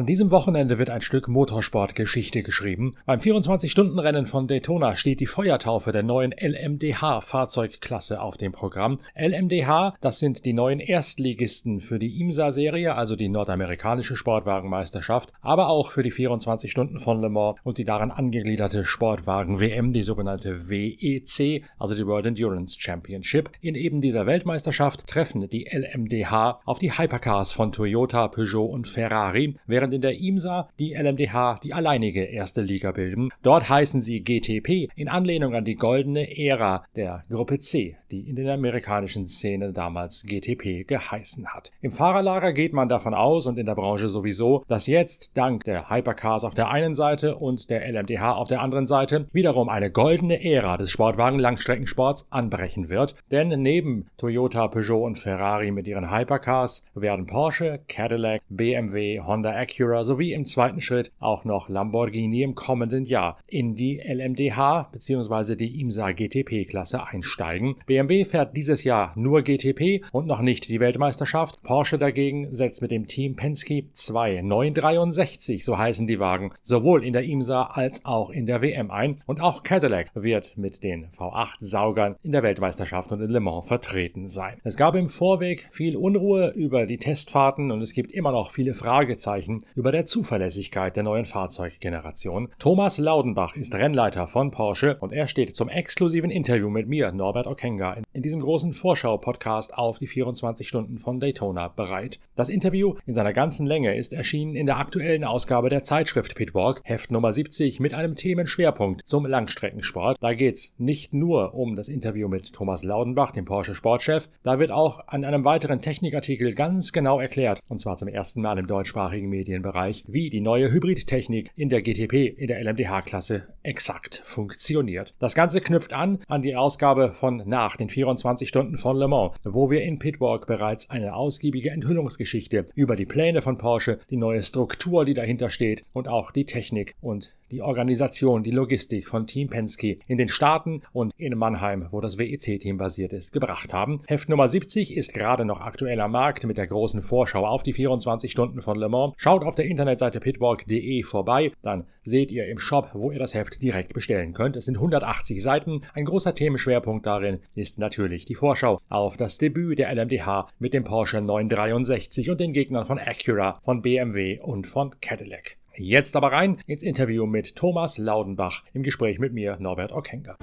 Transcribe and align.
An 0.00 0.06
diesem 0.06 0.30
Wochenende 0.30 0.78
wird 0.78 0.88
ein 0.88 1.02
Stück 1.02 1.28
Motorsportgeschichte 1.28 2.42
geschrieben. 2.42 2.94
Beim 3.04 3.20
24-Stunden-Rennen 3.20 4.24
von 4.24 4.48
Daytona 4.48 4.96
steht 4.96 5.20
die 5.20 5.26
Feuertaufe 5.26 5.92
der 5.92 6.02
neuen 6.02 6.32
LMDH-Fahrzeugklasse 6.32 8.18
auf 8.18 8.38
dem 8.38 8.52
Programm. 8.52 8.96
LMDH, 9.14 9.96
das 10.00 10.18
sind 10.18 10.46
die 10.46 10.54
neuen 10.54 10.80
Erstligisten 10.80 11.80
für 11.80 11.98
die 11.98 12.18
IMSA-Serie, 12.18 12.94
also 12.94 13.14
die 13.14 13.28
nordamerikanische 13.28 14.16
Sportwagenmeisterschaft, 14.16 15.34
aber 15.42 15.68
auch 15.68 15.90
für 15.90 16.02
die 16.02 16.12
24 16.12 16.70
Stunden 16.70 16.98
von 16.98 17.20
Le 17.20 17.28
Mans 17.28 17.58
und 17.62 17.76
die 17.76 17.84
daran 17.84 18.10
angegliederte 18.10 18.86
Sportwagen-WM, 18.86 19.92
die 19.92 20.02
sogenannte 20.02 20.70
WEC, 20.70 21.62
also 21.78 21.94
die 21.94 22.06
World 22.06 22.24
Endurance 22.24 22.80
Championship. 22.80 23.50
In 23.60 23.74
eben 23.74 24.00
dieser 24.00 24.24
Weltmeisterschaft 24.24 25.06
treffen 25.06 25.46
die 25.46 25.68
LMDH 25.70 26.62
auf 26.64 26.78
die 26.78 26.96
Hypercars 26.96 27.52
von 27.52 27.70
Toyota, 27.70 28.28
Peugeot 28.28 28.64
und 28.64 28.88
Ferrari, 28.88 29.56
während 29.66 29.89
in 29.92 30.00
der 30.00 30.18
IMSA 30.18 30.68
die 30.78 30.94
LMDH 30.94 31.60
die 31.62 31.74
alleinige 31.74 32.24
erste 32.24 32.60
Liga 32.60 32.92
bilden. 32.92 33.30
Dort 33.42 33.68
heißen 33.68 34.00
sie 34.00 34.22
GTP 34.22 34.88
in 34.94 35.08
Anlehnung 35.08 35.54
an 35.54 35.64
die 35.64 35.74
goldene 35.74 36.36
Ära 36.38 36.84
der 36.96 37.24
Gruppe 37.30 37.58
C, 37.58 37.96
die 38.10 38.28
in 38.28 38.36
der 38.36 38.54
amerikanischen 38.54 39.26
Szene 39.26 39.72
damals 39.72 40.24
GTP 40.24 40.86
geheißen 40.86 41.48
hat. 41.48 41.70
Im 41.80 41.92
Fahrerlager 41.92 42.52
geht 42.52 42.72
man 42.72 42.88
davon 42.88 43.14
aus 43.14 43.46
und 43.46 43.58
in 43.58 43.66
der 43.66 43.74
Branche 43.74 44.08
sowieso, 44.08 44.64
dass 44.66 44.86
jetzt 44.86 45.36
dank 45.36 45.64
der 45.64 45.90
Hypercars 45.90 46.44
auf 46.44 46.54
der 46.54 46.70
einen 46.70 46.94
Seite 46.94 47.36
und 47.36 47.70
der 47.70 47.90
LMDH 47.90 48.34
auf 48.34 48.48
der 48.48 48.60
anderen 48.60 48.86
Seite 48.86 49.26
wiederum 49.32 49.68
eine 49.68 49.90
goldene 49.90 50.44
Ära 50.44 50.76
des 50.76 50.90
Sportwagen-Langstreckensports 50.90 52.26
anbrechen 52.30 52.88
wird. 52.88 53.14
Denn 53.30 53.48
neben 53.48 54.06
Toyota, 54.16 54.68
Peugeot 54.68 55.04
und 55.04 55.18
Ferrari 55.18 55.70
mit 55.70 55.86
ihren 55.86 56.10
Hypercars 56.10 56.84
werden 56.94 57.26
Porsche, 57.26 57.80
Cadillac, 57.88 58.42
BMW, 58.48 59.20
Honda 59.20 59.50
Acura 59.52 59.79
sowie 59.80 60.34
im 60.34 60.44
zweiten 60.44 60.80
Schritt 60.80 61.10
auch 61.18 61.44
noch 61.44 61.68
Lamborghini 61.68 62.42
im 62.42 62.54
kommenden 62.54 63.04
Jahr 63.04 63.38
in 63.46 63.74
die 63.74 63.98
LMDH 63.98 64.90
bzw. 64.92 65.56
die 65.56 65.80
IMSA 65.80 66.12
GTP-Klasse 66.12 67.06
einsteigen. 67.06 67.76
BMW 67.86 68.24
fährt 68.24 68.56
dieses 68.56 68.84
Jahr 68.84 69.12
nur 69.16 69.42
GTP 69.42 70.04
und 70.12 70.26
noch 70.26 70.42
nicht 70.42 70.68
die 70.68 70.80
Weltmeisterschaft. 70.80 71.62
Porsche 71.62 71.98
dagegen 71.98 72.52
setzt 72.52 72.82
mit 72.82 72.90
dem 72.90 73.06
Team 73.06 73.36
Penske 73.36 73.84
2 73.92 74.42
963, 74.42 75.64
so 75.64 75.78
heißen 75.78 76.06
die 76.06 76.20
Wagen, 76.20 76.52
sowohl 76.62 77.04
in 77.04 77.14
der 77.14 77.24
IMSA 77.24 77.62
als 77.62 78.04
auch 78.04 78.30
in 78.30 78.46
der 78.46 78.60
WM 78.60 78.90
ein. 78.90 79.22
Und 79.26 79.40
auch 79.40 79.62
Cadillac 79.62 80.10
wird 80.14 80.56
mit 80.58 80.82
den 80.82 81.06
V8-Saugern 81.06 82.16
in 82.22 82.32
der 82.32 82.42
Weltmeisterschaft 82.42 83.12
und 83.12 83.22
in 83.22 83.30
Le 83.30 83.40
Mans 83.40 83.66
vertreten 83.66 84.28
sein. 84.28 84.60
Es 84.62 84.76
gab 84.76 84.94
im 84.94 85.08
Vorweg 85.08 85.68
viel 85.70 85.96
Unruhe 85.96 86.52
über 86.54 86.86
die 86.86 86.98
Testfahrten 86.98 87.70
und 87.70 87.80
es 87.80 87.94
gibt 87.94 88.12
immer 88.12 88.32
noch 88.32 88.50
viele 88.50 88.74
Fragezeichen 88.74 89.59
über 89.74 89.92
der 89.92 90.04
Zuverlässigkeit 90.04 90.96
der 90.96 91.02
neuen 91.02 91.24
Fahrzeuggeneration. 91.24 92.48
Thomas 92.58 92.98
Laudenbach 92.98 93.56
ist 93.56 93.74
Rennleiter 93.74 94.26
von 94.26 94.50
Porsche 94.50 94.96
und 95.00 95.12
er 95.12 95.26
steht 95.26 95.56
zum 95.56 95.68
exklusiven 95.68 96.30
Interview 96.30 96.70
mit 96.70 96.88
mir, 96.88 97.12
Norbert 97.12 97.46
Okenga, 97.46 97.98
in 98.12 98.22
diesem 98.22 98.40
großen 98.40 98.72
Vorschau-Podcast 98.72 99.74
auf 99.74 99.98
die 99.98 100.06
24 100.06 100.66
Stunden 100.66 100.98
von 100.98 101.20
Daytona 101.20 101.68
bereit. 101.68 102.20
Das 102.36 102.48
Interview 102.48 102.94
in 103.06 103.14
seiner 103.14 103.32
ganzen 103.32 103.66
Länge 103.66 103.96
ist 103.96 104.12
erschienen 104.12 104.56
in 104.56 104.66
der 104.66 104.78
aktuellen 104.78 105.24
Ausgabe 105.24 105.70
der 105.70 105.82
Zeitschrift 105.82 106.34
Pitwalk, 106.34 106.80
Heft 106.84 107.10
Nummer 107.10 107.32
70, 107.32 107.80
mit 107.80 107.94
einem 107.94 108.14
Themenschwerpunkt 108.14 109.06
zum 109.06 109.26
Langstreckensport. 109.26 110.18
Da 110.20 110.34
geht's 110.34 110.72
nicht 110.78 111.12
nur 111.12 111.54
um 111.54 111.76
das 111.76 111.88
Interview 111.88 112.28
mit 112.28 112.52
Thomas 112.52 112.84
Laudenbach, 112.84 113.30
dem 113.30 113.44
Porsche 113.44 113.74
Sportchef, 113.74 114.28
da 114.42 114.58
wird 114.58 114.70
auch 114.70 115.00
an 115.06 115.24
einem 115.24 115.44
weiteren 115.44 115.80
Technikartikel 115.80 116.54
ganz 116.54 116.92
genau 116.92 117.20
erklärt, 117.20 117.60
und 117.68 117.78
zwar 117.78 117.96
zum 117.96 118.08
ersten 118.08 118.42
Mal 118.42 118.58
im 118.58 118.66
deutschsprachigen 118.66 119.28
Medienbereich, 119.50 120.04
wie 120.06 120.30
die 120.30 120.40
neue 120.40 120.70
Hybridtechnik 120.70 121.50
in 121.56 121.68
der 121.68 121.82
GTP, 121.82 122.26
in 122.28 122.46
der 122.46 122.62
LMDH-Klasse 122.62 123.48
exakt 123.64 124.22
funktioniert. 124.24 125.14
Das 125.18 125.34
Ganze 125.34 125.60
knüpft 125.60 125.92
an 125.92 126.20
an 126.28 126.42
die 126.42 126.54
Ausgabe 126.54 127.12
von 127.12 127.42
nach 127.46 127.76
den 127.76 127.88
24 127.88 128.48
Stunden 128.48 128.78
von 128.78 128.96
Le 128.96 129.08
Mans, 129.08 129.36
wo 129.42 129.70
wir 129.70 129.82
in 129.82 129.98
Pitwalk 129.98 130.46
bereits 130.46 130.88
eine 130.88 131.14
ausgiebige 131.14 131.70
Enthüllungsgeschichte 131.70 132.66
über 132.76 132.94
die 132.94 133.06
Pläne 133.06 133.42
von 133.42 133.58
Porsche, 133.58 133.98
die 134.08 134.16
neue 134.16 134.42
Struktur, 134.42 135.04
die 135.04 135.14
dahinter 135.14 135.50
steht 135.50 135.82
und 135.92 136.06
auch 136.06 136.30
die 136.30 136.44
Technik 136.44 136.94
und 137.00 137.34
die 137.50 137.62
Organisation, 137.62 138.42
die 138.42 138.50
Logistik 138.50 139.08
von 139.08 139.26
Team 139.26 139.48
Penske 139.48 139.98
in 140.06 140.18
den 140.18 140.28
Staaten 140.28 140.82
und 140.92 141.12
in 141.16 141.36
Mannheim, 141.36 141.88
wo 141.90 142.00
das 142.00 142.18
WEC-Team 142.18 142.76
basiert 142.78 143.12
ist, 143.12 143.32
gebracht 143.32 143.72
haben. 143.74 144.02
Heft 144.06 144.28
Nummer 144.28 144.48
70 144.48 144.96
ist 144.96 145.12
gerade 145.12 145.44
noch 145.44 145.60
aktuell 145.60 146.00
am 146.00 146.12
Markt 146.12 146.46
mit 146.46 146.56
der 146.56 146.66
großen 146.66 147.02
Vorschau 147.02 147.46
auf 147.46 147.62
die 147.62 147.72
24 147.72 148.30
Stunden 148.30 148.60
von 148.60 148.78
Le 148.78 148.88
Mans. 148.88 149.14
Schaut 149.16 149.44
auf 149.44 149.54
der 149.54 149.66
Internetseite 149.66 150.20
pitwalk.de 150.20 151.02
vorbei, 151.02 151.52
dann 151.62 151.84
seht 152.02 152.30
ihr 152.30 152.46
im 152.48 152.58
Shop, 152.58 152.90
wo 152.94 153.10
ihr 153.10 153.18
das 153.18 153.34
Heft 153.34 153.62
direkt 153.62 153.94
bestellen 153.94 154.32
könnt. 154.32 154.56
Es 154.56 154.64
sind 154.64 154.76
180 154.76 155.42
Seiten. 155.42 155.82
Ein 155.94 156.04
großer 156.04 156.34
Themenschwerpunkt 156.34 157.06
darin 157.06 157.40
ist 157.54 157.78
natürlich 157.78 158.24
die 158.24 158.34
Vorschau 158.34 158.80
auf 158.88 159.16
das 159.16 159.38
Debüt 159.38 159.78
der 159.78 159.94
LMDH 159.94 160.48
mit 160.58 160.74
dem 160.74 160.84
Porsche 160.84 161.20
963 161.20 162.30
und 162.30 162.40
den 162.40 162.52
Gegnern 162.52 162.86
von 162.86 162.98
Acura, 162.98 163.58
von 163.62 163.82
BMW 163.82 164.40
und 164.40 164.66
von 164.66 164.94
Cadillac. 165.00 165.59
Jetzt 165.80 166.14
aber 166.14 166.30
rein 166.30 166.58
ins 166.66 166.82
Interview 166.82 167.24
mit 167.24 167.56
Thomas 167.56 167.96
Laudenbach 167.96 168.64
im 168.74 168.82
Gespräch 168.82 169.18
mit 169.18 169.32
mir, 169.32 169.56
Norbert 169.60 169.92
Ockenger. 169.92 170.36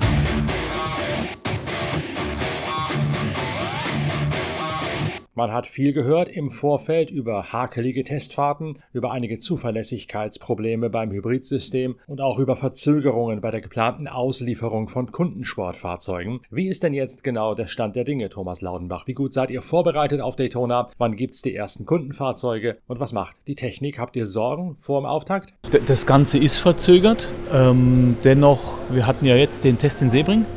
Man 5.38 5.54
hat 5.54 5.68
viel 5.68 5.94
gehört 5.94 6.30
im 6.30 6.50
Vorfeld 6.50 7.12
über 7.12 7.54
hakelige 7.54 8.04
Testfahrten, 8.04 8.80
über 8.92 9.12
einige 9.12 9.38
Zuverlässigkeitsprobleme 9.38 10.90
beim 10.90 11.12
Hybridsystem 11.12 12.00
und 12.08 12.22
auch 12.22 12.40
über 12.40 12.56
Verzögerungen 12.56 13.40
bei 13.40 13.52
der 13.52 13.62
geplanten 13.62 14.08
Auslieferung 14.08 14.88
von 14.88 15.12
Kundensportfahrzeugen. 15.12 16.40
Wie 16.50 16.68
ist 16.68 16.82
denn 16.82 16.96
jetzt 16.96 17.24
genau 17.24 17.54
der 17.54 17.68
Stand 17.68 17.96
der 17.96 18.04
Dinge, 18.04 18.30
Thomas 18.30 18.62
Laudenbach? 18.62 19.06
Wie 19.06 19.14
gut 19.14 19.32
seid 19.32 19.52
ihr 19.52 19.62
vorbereitet 19.62 20.22
auf 20.22 20.36
Daytona? 20.36 20.90
Wann 20.98 21.16
gibt's 21.16 21.44
die 21.44 21.54
ersten 21.54 21.86
Kundenfahrzeuge? 21.86 22.78
Und 22.88 23.00
was 23.00 23.14
macht 23.14 23.36
die 23.46 23.54
Technik? 23.54 24.00
Habt 24.00 24.16
ihr 24.16 24.26
Sorgen 24.26 24.78
vor 24.80 25.00
dem 25.00 25.06
Auftakt? 25.06 25.54
Das 25.86 26.08
Ganze 26.08 26.40
ist 26.40 26.58
verzögert. 26.58 27.32
Ähm, 27.54 28.18
dennoch, 28.24 28.80
wir 28.90 29.06
hatten 29.06 29.28
ja 29.28 29.36
jetzt 29.36 29.66
den 29.66 29.78
Test 29.78 30.02
in 30.02 30.10
Sebring, 30.10 30.48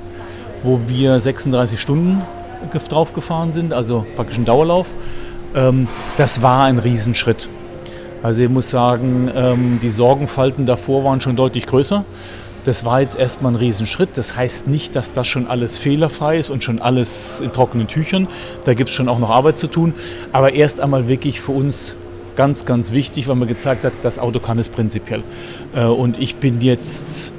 wo 0.63 0.81
wir 0.89 1.21
36 1.21 1.79
Stunden 1.79 2.23
drauf 2.89 3.13
gefahren 3.13 3.53
sind, 3.53 3.73
also 3.73 4.05
praktisch 4.17 4.39
ein 4.39 4.45
Dauerlauf. 4.45 4.87
Ähm, 5.55 5.89
das 6.17 6.43
war 6.43 6.65
ein 6.65 6.79
Riesenschritt. 6.79 7.49
Also 8.23 8.43
ich 8.43 8.51
muss 8.51 8.71
sagen, 8.71 9.31
ähm, 9.35 9.81
die 9.83 9.91
Sorgenfalten 9.91 10.67
davor 10.67 11.05
waren 11.05 11.21
schon 11.21 11.37
deutlich 11.37 11.67
größer. 11.67 12.05
Das 12.65 12.85
war 12.85 13.01
jetzt 13.01 13.19
erstmal 13.19 13.53
ein 13.53 13.57
Riesenschritt. 13.57 14.11
Das 14.15 14.37
heißt 14.37 14.69
nicht, 14.69 14.95
dass 14.95 15.13
das 15.13 15.27
schon 15.27 15.47
alles 15.47 15.79
fehlerfrei 15.79 16.39
ist 16.39 16.51
und 16.51 16.63
schon 16.63 16.81
alles 16.81 17.41
in 17.41 17.53
trockenen 17.53 17.89
Tüchern. 17.89 18.29
Da 18.65 18.75
gibt 18.75 18.91
es 18.91 18.95
schon 18.95 19.09
auch 19.09 19.19
noch 19.19 19.31
Arbeit 19.31 19.57
zu 19.57 19.67
tun. 19.67 19.95
Aber 20.33 20.53
erst 20.53 20.81
einmal 20.81 21.09
wirklich 21.09 21.41
für 21.41 21.53
uns 21.53 21.97
ganz, 22.37 22.67
ganz 22.67 22.93
wichtig, 22.93 23.29
weil 23.29 23.37
man 23.37 23.49
gezeigt 23.49 23.85
hat, 23.85 23.93
das 24.03 24.19
Auto 24.19 24.41
kann 24.41 24.59
es 24.59 24.69
prinzipiell. 24.69 25.23
Äh, 25.75 25.85
und 25.85 26.21
ich 26.21 26.37
bin 26.37 26.61
jetzt 26.61 27.33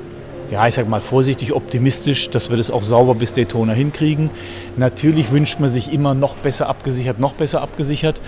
ja, 0.51 0.67
ich 0.67 0.75
sag 0.75 0.87
mal 0.89 0.99
vorsichtig 0.99 1.53
optimistisch, 1.53 2.29
dass 2.29 2.49
wir 2.49 2.57
das 2.57 2.69
auch 2.69 2.83
sauber 2.83 3.15
bis 3.15 3.33
Daytona 3.33 3.71
hinkriegen. 3.71 4.29
Natürlich 4.75 5.31
wünscht 5.31 5.59
man 5.61 5.69
sich 5.69 5.93
immer 5.93 6.13
noch 6.13 6.35
besser 6.35 6.67
abgesichert, 6.67 7.19
noch 7.19 7.33
besser 7.33 7.61
abgesichert. 7.61 8.21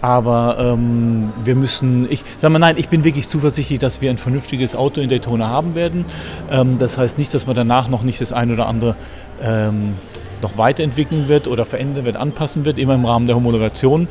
Aber 0.00 0.56
ähm, 0.60 1.32
wir 1.44 1.54
müssen, 1.54 2.10
ich 2.10 2.22
sage 2.38 2.52
mal, 2.52 2.58
nein, 2.58 2.76
ich 2.78 2.88
bin 2.88 3.04
wirklich 3.04 3.28
zuversichtlich, 3.28 3.78
dass 3.78 4.00
wir 4.00 4.10
ein 4.10 4.18
vernünftiges 4.18 4.76
Auto 4.76 5.00
in 5.00 5.08
Daytona 5.08 5.48
haben 5.48 5.74
werden. 5.74 6.04
Ähm, 6.50 6.78
das 6.78 6.98
heißt 6.98 7.18
nicht, 7.18 7.32
dass 7.32 7.46
man 7.46 7.56
danach 7.56 7.88
noch 7.88 8.02
nicht 8.02 8.20
das 8.20 8.32
eine 8.32 8.52
oder 8.52 8.66
andere 8.66 8.96
ähm, 9.42 9.94
noch 10.42 10.58
weiterentwickeln 10.58 11.28
wird 11.28 11.46
oder 11.46 11.64
verändern 11.64 12.04
wird, 12.04 12.16
anpassen 12.16 12.64
wird, 12.64 12.78
immer 12.78 12.94
im 12.94 13.04
Rahmen 13.04 13.26
der 13.26 13.36
Homologation. 13.36 14.08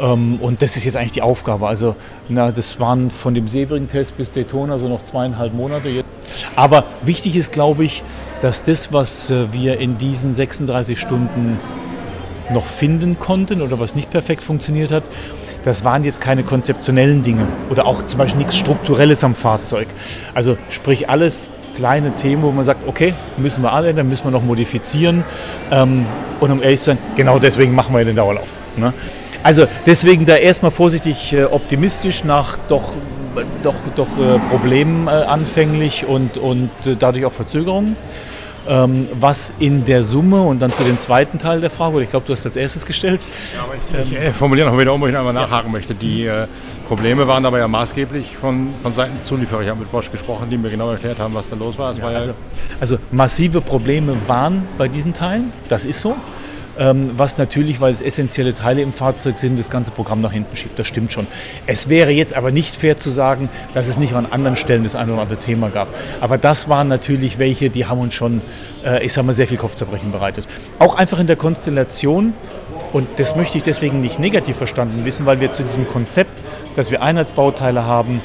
Ähm, 0.00 0.38
und 0.40 0.62
das 0.62 0.76
ist 0.76 0.84
jetzt 0.84 0.96
eigentlich 0.96 1.12
die 1.12 1.22
Aufgabe. 1.22 1.68
Also, 1.68 1.96
na, 2.28 2.50
das 2.50 2.80
waren 2.80 3.10
von 3.10 3.34
dem 3.34 3.48
Sebring-Test 3.48 4.16
bis 4.16 4.30
Daytona 4.32 4.78
so 4.78 4.88
noch 4.88 5.04
zweieinhalb 5.04 5.52
Monate. 5.54 6.02
Aber 6.56 6.84
wichtig 7.02 7.36
ist, 7.36 7.52
glaube 7.52 7.84
ich, 7.84 8.02
dass 8.42 8.64
das, 8.64 8.92
was 8.92 9.30
äh, 9.30 9.52
wir 9.52 9.78
in 9.78 9.98
diesen 9.98 10.32
36 10.32 10.98
Stunden 10.98 11.58
noch 12.50 12.66
finden 12.66 13.18
konnten 13.18 13.62
oder 13.62 13.78
was 13.78 13.94
nicht 13.94 14.10
perfekt 14.10 14.42
funktioniert 14.42 14.90
hat, 14.90 15.04
das 15.62 15.84
waren 15.84 16.02
jetzt 16.02 16.20
keine 16.20 16.42
konzeptionellen 16.42 17.22
Dinge 17.22 17.46
oder 17.70 17.86
auch 17.86 18.02
zum 18.06 18.18
Beispiel 18.18 18.38
nichts 18.38 18.56
Strukturelles 18.56 19.22
am 19.22 19.36
Fahrzeug. 19.36 19.86
Also 20.34 20.56
sprich 20.68 21.08
alles 21.08 21.48
kleine 21.76 22.12
Themen, 22.14 22.42
wo 22.42 22.50
man 22.50 22.64
sagt, 22.64 22.88
okay, 22.88 23.14
müssen 23.36 23.62
wir 23.62 23.72
alle, 23.72 23.94
dann 23.94 24.08
müssen 24.08 24.24
wir 24.24 24.30
noch 24.32 24.42
modifizieren. 24.42 25.24
Ähm, 25.70 26.06
und 26.40 26.50
um 26.50 26.62
ehrlich 26.62 26.80
zu 26.80 26.86
sein, 26.86 26.98
genau 27.16 27.38
deswegen 27.38 27.74
machen 27.74 27.94
wir 27.94 28.04
den 28.04 28.16
Dauerlauf. 28.16 28.48
Also 29.42 29.66
deswegen 29.86 30.26
da 30.26 30.36
erstmal 30.36 30.70
vorsichtig 30.70 31.32
äh, 31.32 31.44
optimistisch 31.44 32.24
nach 32.24 32.58
doch, 32.68 32.94
doch, 33.62 33.74
doch 33.96 34.08
äh, 34.18 34.38
Problemen 34.50 35.06
äh, 35.06 35.10
anfänglich 35.10 36.04
und, 36.06 36.38
und 36.38 36.70
dadurch 36.98 37.24
auch 37.24 37.32
Verzögerungen. 37.32 37.96
ähm, 38.68 39.08
was 39.18 39.54
in 39.58 39.84
der 39.84 40.04
Summe 40.04 40.42
und 40.42 40.60
dann 40.60 40.72
zu 40.72 40.84
dem 40.84 41.00
zweiten 41.00 41.38
Teil 41.38 41.60
der 41.60 41.70
Frage, 41.70 41.94
oder 41.94 42.02
ich 42.02 42.10
glaube, 42.10 42.26
du 42.26 42.32
hast 42.32 42.44
als 42.46 42.56
erstes 42.56 42.86
gestellt. 42.86 43.26
Ja, 43.54 43.64
aber 43.64 43.74
ich, 44.02 44.12
ich 44.12 44.34
formuliere 44.34 44.70
noch 44.70 44.78
wieder 44.78 44.92
um, 44.92 45.00
wo 45.00 45.06
ich 45.06 45.16
einmal 45.16 45.32
nachhaken 45.32 45.68
ja. 45.68 45.72
möchte. 45.72 45.94
Die 45.94 46.30
Probleme 46.86 47.26
waren 47.26 47.46
aber 47.46 47.58
ja 47.58 47.68
maßgeblich 47.68 48.36
von, 48.36 48.68
von 48.82 48.92
Seiten 48.92 49.16
des 49.16 49.26
Zulieferers. 49.26 49.64
Ich 49.64 49.70
habe 49.70 49.80
mit 49.80 49.90
Bosch 49.90 50.10
gesprochen, 50.10 50.48
die 50.50 50.58
mir 50.58 50.70
genau 50.70 50.90
erklärt 50.90 51.18
haben, 51.18 51.34
was 51.34 51.48
da 51.48 51.56
los 51.56 51.78
war. 51.78 51.94
Ja, 51.94 52.02
war 52.02 52.10
also, 52.10 52.32
also 52.80 52.98
massive 53.10 53.60
Probleme 53.60 54.16
waren 54.26 54.66
bei 54.76 54.88
diesen 54.88 55.14
Teilen, 55.14 55.52
das 55.68 55.84
ist 55.84 56.00
so. 56.00 56.16
Ähm, 56.80 57.10
was 57.18 57.36
natürlich, 57.36 57.82
weil 57.82 57.92
es 57.92 58.00
essentielle 58.00 58.54
Teile 58.54 58.80
im 58.80 58.90
Fahrzeug 58.90 59.36
sind, 59.36 59.58
das 59.58 59.68
ganze 59.68 59.90
Programm 59.90 60.22
nach 60.22 60.32
hinten 60.32 60.56
schiebt. 60.56 60.78
Das 60.78 60.86
stimmt 60.86 61.12
schon. 61.12 61.26
Es 61.66 61.90
wäre 61.90 62.10
jetzt 62.10 62.32
aber 62.32 62.52
nicht 62.52 62.74
fair 62.74 62.96
zu 62.96 63.10
sagen, 63.10 63.50
dass 63.74 63.86
es 63.86 63.98
nicht 63.98 64.14
an 64.14 64.24
anderen 64.30 64.56
Stellen 64.56 64.82
das 64.82 64.94
eine 64.94 65.12
oder 65.12 65.20
andere 65.22 65.38
Thema 65.38 65.68
gab. 65.68 65.88
Aber 66.22 66.38
das 66.38 66.70
waren 66.70 66.88
natürlich 66.88 67.38
welche, 67.38 67.68
die 67.68 67.84
haben 67.84 68.00
uns 68.00 68.14
schon, 68.14 68.40
äh, 68.82 69.04
ich 69.04 69.12
sage 69.12 69.26
mal, 69.26 69.34
sehr 69.34 69.46
viel 69.46 69.58
Kopfzerbrechen 69.58 70.10
bereitet. 70.10 70.48
Auch 70.78 70.94
einfach 70.94 71.18
in 71.18 71.26
der 71.26 71.36
Konstellation, 71.36 72.32
und 72.94 73.06
das 73.18 73.36
möchte 73.36 73.58
ich 73.58 73.62
deswegen 73.62 74.00
nicht 74.00 74.18
negativ 74.18 74.56
verstanden 74.56 75.04
wissen, 75.04 75.26
weil 75.26 75.38
wir 75.38 75.52
zu 75.52 75.62
diesem 75.62 75.86
Konzept, 75.86 76.42
dass 76.76 76.90
wir 76.90 77.02
Einheitsbauteile 77.02 77.84
haben, 77.84 78.22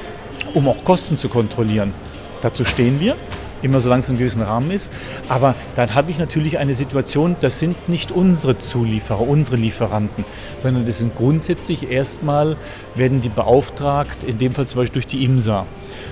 um 0.53 0.69
auch 0.69 0.85
Kosten 0.85 1.17
zu 1.17 1.27
kontrollieren, 1.27 1.93
dazu 2.41 2.63
stehen 2.63 3.01
wir 3.01 3.17
immer 3.65 3.81
solange 3.81 4.01
es 4.01 4.09
in 4.09 4.13
einem 4.13 4.19
gewissen 4.19 4.41
Rahmen 4.43 4.71
ist. 4.71 4.91
Aber 5.27 5.55
dann 5.75 5.93
habe 5.95 6.11
ich 6.11 6.19
natürlich 6.19 6.57
eine 6.59 6.73
Situation, 6.73 7.35
das 7.41 7.59
sind 7.59 7.89
nicht 7.89 8.11
unsere 8.11 8.57
Zulieferer, 8.57 9.27
unsere 9.27 9.57
Lieferanten, 9.57 10.23
sondern 10.59 10.85
das 10.85 10.99
sind 10.99 11.15
grundsätzlich 11.15 11.91
erstmal, 11.91 12.55
werden 12.93 13.19
die 13.19 13.29
beauftragt, 13.29 14.23
in 14.23 14.37
dem 14.37 14.53
Fall 14.53 14.67
zum 14.67 14.81
Beispiel 14.81 15.01
durch 15.01 15.07
die 15.07 15.25
IMSA. 15.25 15.65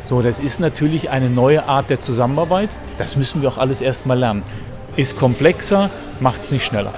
So, 0.05 0.21
das 0.21 0.39
ist 0.39 0.59
natürlich 0.59 1.09
eine 1.09 1.29
neue 1.29 1.65
Art 1.65 1.89
der 1.89 1.99
Zusammenarbeit. 1.99 2.69
Das 2.97 3.15
müssen 3.15 3.41
wir 3.41 3.49
auch 3.49 3.57
alles 3.57 3.81
erstmal 3.81 4.17
lernen. 4.17 4.43
Ist 4.95 5.17
komplexer, 5.17 5.89
macht 6.19 6.43
es 6.43 6.51
nicht 6.51 6.65
schneller. 6.65 6.93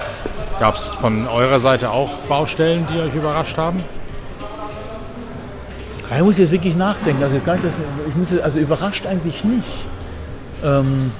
Gab 0.60 0.76
es 0.76 0.86
von 0.86 1.28
eurer 1.28 1.60
Seite 1.60 1.92
auch 1.92 2.20
Baustellen, 2.30 2.88
die 2.94 3.00
euch 3.00 3.14
überrascht 3.14 3.58
haben? 3.58 3.84
Ich 6.14 6.22
muss 6.22 6.38
jetzt 6.38 6.52
wirklich 6.52 6.76
nachdenken. 6.76 7.24
Also, 7.24 7.36
jetzt 7.36 7.46
gar 7.46 7.56
nicht, 7.56 7.66
ich 8.08 8.16
muss, 8.16 8.28
also 8.40 8.60
überrascht 8.60 9.06
eigentlich 9.06 9.44
nicht. 9.44 9.68
Ähm, 10.66 11.12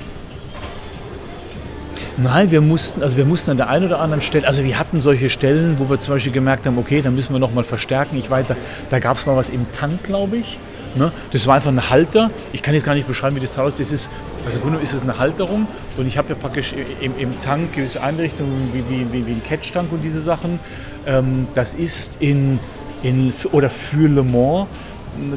Nein, 2.18 2.50
wir 2.50 2.62
mussten, 2.62 3.04
also 3.04 3.18
wir 3.18 3.26
mussten 3.26 3.52
an 3.52 3.58
der 3.58 3.68
einen 3.68 3.86
oder 3.86 4.00
anderen 4.00 4.22
Stelle, 4.22 4.48
also 4.48 4.64
wir 4.64 4.80
hatten 4.80 5.02
solche 5.02 5.30
Stellen, 5.30 5.78
wo 5.80 5.90
wir 5.90 6.00
zum 6.00 6.14
Beispiel 6.14 6.32
gemerkt 6.32 6.66
haben, 6.66 6.78
okay, 6.78 7.02
da 7.02 7.12
müssen 7.12 7.34
wir 7.34 7.40
nochmal 7.40 7.66
verstärken. 7.66 8.18
Ich 8.18 8.30
weiß, 8.30 8.46
da, 8.90 9.00
gab 9.00 9.18
es 9.18 9.26
mal 9.26 9.36
was 9.36 9.50
im 9.50 9.70
Tank, 9.74 10.04
glaube 10.04 10.38
ich. 10.38 10.58
Ne? 10.96 11.12
Das 11.32 11.46
war 11.46 11.56
einfach 11.56 11.72
ein 11.72 11.90
Halter. 11.90 12.32
Ich 12.54 12.62
kann 12.62 12.74
jetzt 12.74 12.86
gar 12.86 12.96
nicht 12.96 13.06
beschreiben, 13.06 13.36
wie 13.36 13.42
das 13.42 13.60
aussieht. 13.60 13.88
Das 13.88 13.92
ist, 13.92 14.10
also 14.46 14.60
im 14.60 14.64
Grunde 14.64 14.80
ist 14.80 14.94
es 14.94 15.02
eine 15.02 15.18
Halterung 15.18 15.68
und 15.98 16.08
ich 16.08 16.18
habe 16.18 16.30
ja 16.30 16.36
praktisch 16.36 16.74
im, 17.02 17.18
im, 17.18 17.38
Tank 17.38 17.74
gewisse 17.74 18.02
Einrichtungen 18.02 18.70
wie, 18.72 18.84
wie, 18.90 19.12
wie, 19.12 19.28
wie 19.28 19.32
ein 19.32 19.44
Catch-Tank 19.44 19.92
und 19.92 20.02
diese 20.02 20.22
Sachen. 20.22 20.62
Ähm, 21.06 21.50
das 21.54 21.74
ist 21.74 22.22
in, 22.22 22.60
in, 23.04 23.34
oder 23.52 23.70
für 23.70 24.08
Le 24.08 24.24
Mans, 24.24 24.68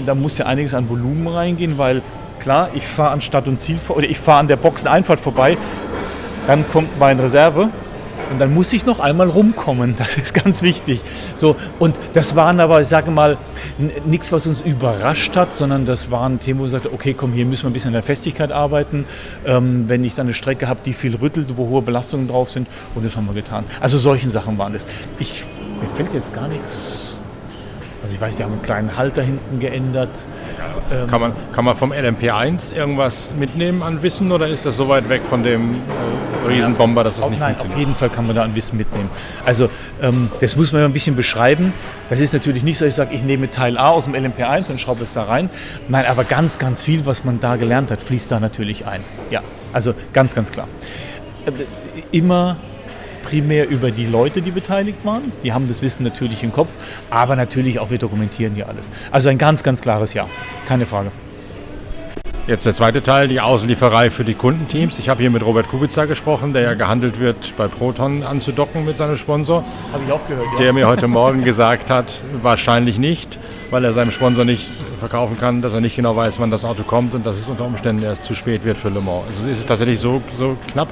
da 0.06 0.14
muss 0.14 0.38
ja 0.38 0.46
einiges 0.46 0.74
an 0.74 0.88
Volumen 0.88 1.26
reingehen, 1.26 1.76
weil 1.76 2.02
Klar, 2.38 2.70
ich 2.74 2.86
fahre 2.86 3.10
an 3.10 3.20
Stadt 3.20 3.48
und 3.48 3.60
Ziel 3.60 3.78
oder 3.88 4.08
ich 4.08 4.18
fahre 4.18 4.40
an 4.40 4.48
der 4.48 4.56
Boxeneinfahrt 4.56 5.20
vorbei, 5.20 5.56
dann 6.46 6.68
kommt 6.68 6.98
meine 6.98 7.22
Reserve 7.22 7.70
und 8.30 8.38
dann 8.38 8.52
muss 8.54 8.72
ich 8.72 8.86
noch 8.86 9.00
einmal 9.00 9.28
rumkommen. 9.28 9.94
Das 10.08 10.16
ist 10.16 10.32
ganz 10.32 10.62
wichtig. 10.62 11.00
So, 11.34 11.56
und 11.78 11.98
das 12.12 12.36
waren 12.36 12.60
aber, 12.60 12.80
ich 12.80 12.88
sage 12.88 13.10
mal, 13.10 13.36
nichts, 14.06 14.32
was 14.32 14.46
uns 14.46 14.60
überrascht 14.60 15.36
hat, 15.36 15.56
sondern 15.56 15.84
das 15.84 16.10
waren 16.10 16.38
Themen, 16.38 16.60
wo 16.60 16.64
wir 16.64 16.70
sagten, 16.70 16.88
okay, 16.92 17.14
komm, 17.14 17.32
hier 17.32 17.46
müssen 17.46 17.64
wir 17.64 17.70
ein 17.70 17.72
bisschen 17.72 17.88
an 17.88 17.94
der 17.94 18.02
Festigkeit 18.02 18.52
arbeiten. 18.52 19.06
Ähm, 19.44 19.88
wenn 19.88 20.04
ich 20.04 20.14
dann 20.14 20.26
eine 20.26 20.34
Strecke 20.34 20.68
habe, 20.68 20.80
die 20.84 20.92
viel 20.92 21.16
rüttelt, 21.16 21.56
wo 21.56 21.68
hohe 21.68 21.82
Belastungen 21.82 22.28
drauf 22.28 22.50
sind, 22.50 22.68
und 22.94 23.04
das 23.04 23.16
haben 23.16 23.26
wir 23.26 23.34
getan. 23.34 23.64
Also 23.80 23.98
solchen 23.98 24.30
Sachen 24.30 24.56
waren. 24.58 24.74
Ich, 25.18 25.44
mir 25.80 25.88
fällt 25.94 26.14
jetzt 26.14 26.32
gar 26.34 26.48
nichts 26.48 27.07
also 28.08 28.14
ich 28.14 28.20
weiß, 28.22 28.38
wir 28.38 28.46
haben 28.46 28.52
einen 28.52 28.62
kleinen 28.62 28.96
Halter 28.96 29.20
hinten 29.20 29.60
geändert. 29.60 30.26
Ähm 30.90 31.08
kann, 31.08 31.20
man, 31.20 31.32
kann 31.52 31.66
man 31.66 31.76
vom 31.76 31.92
LMP1 31.92 32.72
irgendwas 32.74 33.28
mitnehmen 33.38 33.82
an 33.82 34.02
Wissen 34.02 34.32
oder 34.32 34.48
ist 34.48 34.64
das 34.64 34.78
so 34.78 34.88
weit 34.88 35.10
weg 35.10 35.26
von 35.26 35.42
dem 35.42 35.74
äh, 35.74 36.48
Riesenbomber, 36.48 37.04
dass 37.04 37.16
es 37.16 37.20
das 37.20 37.28
nicht 37.28 37.38
nein, 37.38 37.56
funktioniert? 37.56 37.74
Auf 37.74 37.80
jeden 37.80 37.94
Fall 37.94 38.08
kann 38.08 38.26
man 38.26 38.34
da 38.34 38.44
ein 38.44 38.56
Wissen 38.56 38.78
mitnehmen. 38.78 39.10
Also 39.44 39.68
ähm, 40.00 40.30
das 40.40 40.56
muss 40.56 40.72
man 40.72 40.84
ein 40.84 40.94
bisschen 40.94 41.16
beschreiben. 41.16 41.74
Das 42.08 42.20
ist 42.20 42.32
natürlich 42.32 42.62
nicht 42.62 42.78
so, 42.78 42.86
dass 42.86 42.92
ich 42.92 42.96
sage, 42.96 43.14
ich 43.14 43.22
nehme 43.22 43.50
Teil 43.50 43.76
A 43.76 43.90
aus 43.90 44.04
dem 44.04 44.14
LMP1 44.14 44.70
und 44.70 44.80
schraube 44.80 45.02
es 45.02 45.12
da 45.12 45.24
rein. 45.24 45.50
Nein, 45.88 46.06
aber 46.06 46.24
ganz, 46.24 46.58
ganz 46.58 46.82
viel, 46.82 47.04
was 47.04 47.24
man 47.24 47.40
da 47.40 47.56
gelernt 47.56 47.90
hat, 47.90 48.00
fließt 48.00 48.32
da 48.32 48.40
natürlich 48.40 48.86
ein. 48.86 49.04
Ja, 49.30 49.42
also 49.74 49.92
ganz, 50.14 50.34
ganz 50.34 50.50
klar. 50.50 50.66
Äh, 51.44 52.16
immer 52.16 52.56
primär 53.28 53.68
über 53.68 53.90
die 53.90 54.06
Leute, 54.06 54.40
die 54.40 54.50
beteiligt 54.50 55.04
waren. 55.04 55.32
Die 55.42 55.52
haben 55.52 55.68
das 55.68 55.82
Wissen 55.82 56.02
natürlich 56.02 56.42
im 56.42 56.52
Kopf, 56.52 56.72
aber 57.10 57.36
natürlich 57.36 57.78
auch 57.78 57.90
wir 57.90 57.98
dokumentieren 57.98 58.54
hier 58.54 58.68
alles. 58.68 58.90
Also 59.10 59.28
ein 59.28 59.38
ganz, 59.38 59.62
ganz 59.62 59.82
klares 59.82 60.14
Ja, 60.14 60.26
keine 60.66 60.86
Frage. 60.86 61.10
Jetzt 62.46 62.64
der 62.64 62.72
zweite 62.72 63.02
Teil, 63.02 63.28
die 63.28 63.42
Auslieferei 63.42 64.08
für 64.08 64.24
die 64.24 64.32
Kundenteams. 64.32 64.98
Ich 64.98 65.10
habe 65.10 65.20
hier 65.20 65.28
mit 65.28 65.44
Robert 65.44 65.68
Kubica 65.68 66.06
gesprochen, 66.06 66.54
der 66.54 66.62
ja 66.62 66.72
gehandelt 66.72 67.20
wird, 67.20 67.54
bei 67.58 67.68
Proton 67.68 68.22
anzudocken 68.22 68.86
mit 68.86 68.96
seinem 68.96 69.18
Sponsor. 69.18 69.62
Habe 69.92 70.04
ich 70.06 70.12
auch 70.12 70.26
gehört, 70.26 70.46
ja. 70.52 70.58
Der 70.58 70.72
mir 70.72 70.88
heute 70.88 71.08
Morgen 71.08 71.44
gesagt 71.44 71.90
hat, 71.90 72.22
wahrscheinlich 72.40 72.98
nicht, 72.98 73.38
weil 73.70 73.84
er 73.84 73.92
seinem 73.92 74.10
Sponsor 74.10 74.46
nicht 74.46 74.66
verkaufen 74.98 75.38
kann, 75.38 75.60
dass 75.60 75.74
er 75.74 75.82
nicht 75.82 75.96
genau 75.96 76.16
weiß, 76.16 76.40
wann 76.40 76.50
das 76.50 76.64
Auto 76.64 76.84
kommt 76.84 77.12
und 77.12 77.26
dass 77.26 77.36
es 77.36 77.46
unter 77.48 77.66
Umständen 77.66 78.02
erst 78.02 78.24
zu 78.24 78.32
spät 78.32 78.64
wird 78.64 78.78
für 78.78 78.88
Le 78.88 79.02
Mans. 79.02 79.24
Also 79.36 79.46
ist 79.50 79.58
es 79.58 79.66
tatsächlich 79.66 80.00
so, 80.00 80.22
so 80.38 80.56
knapp? 80.72 80.88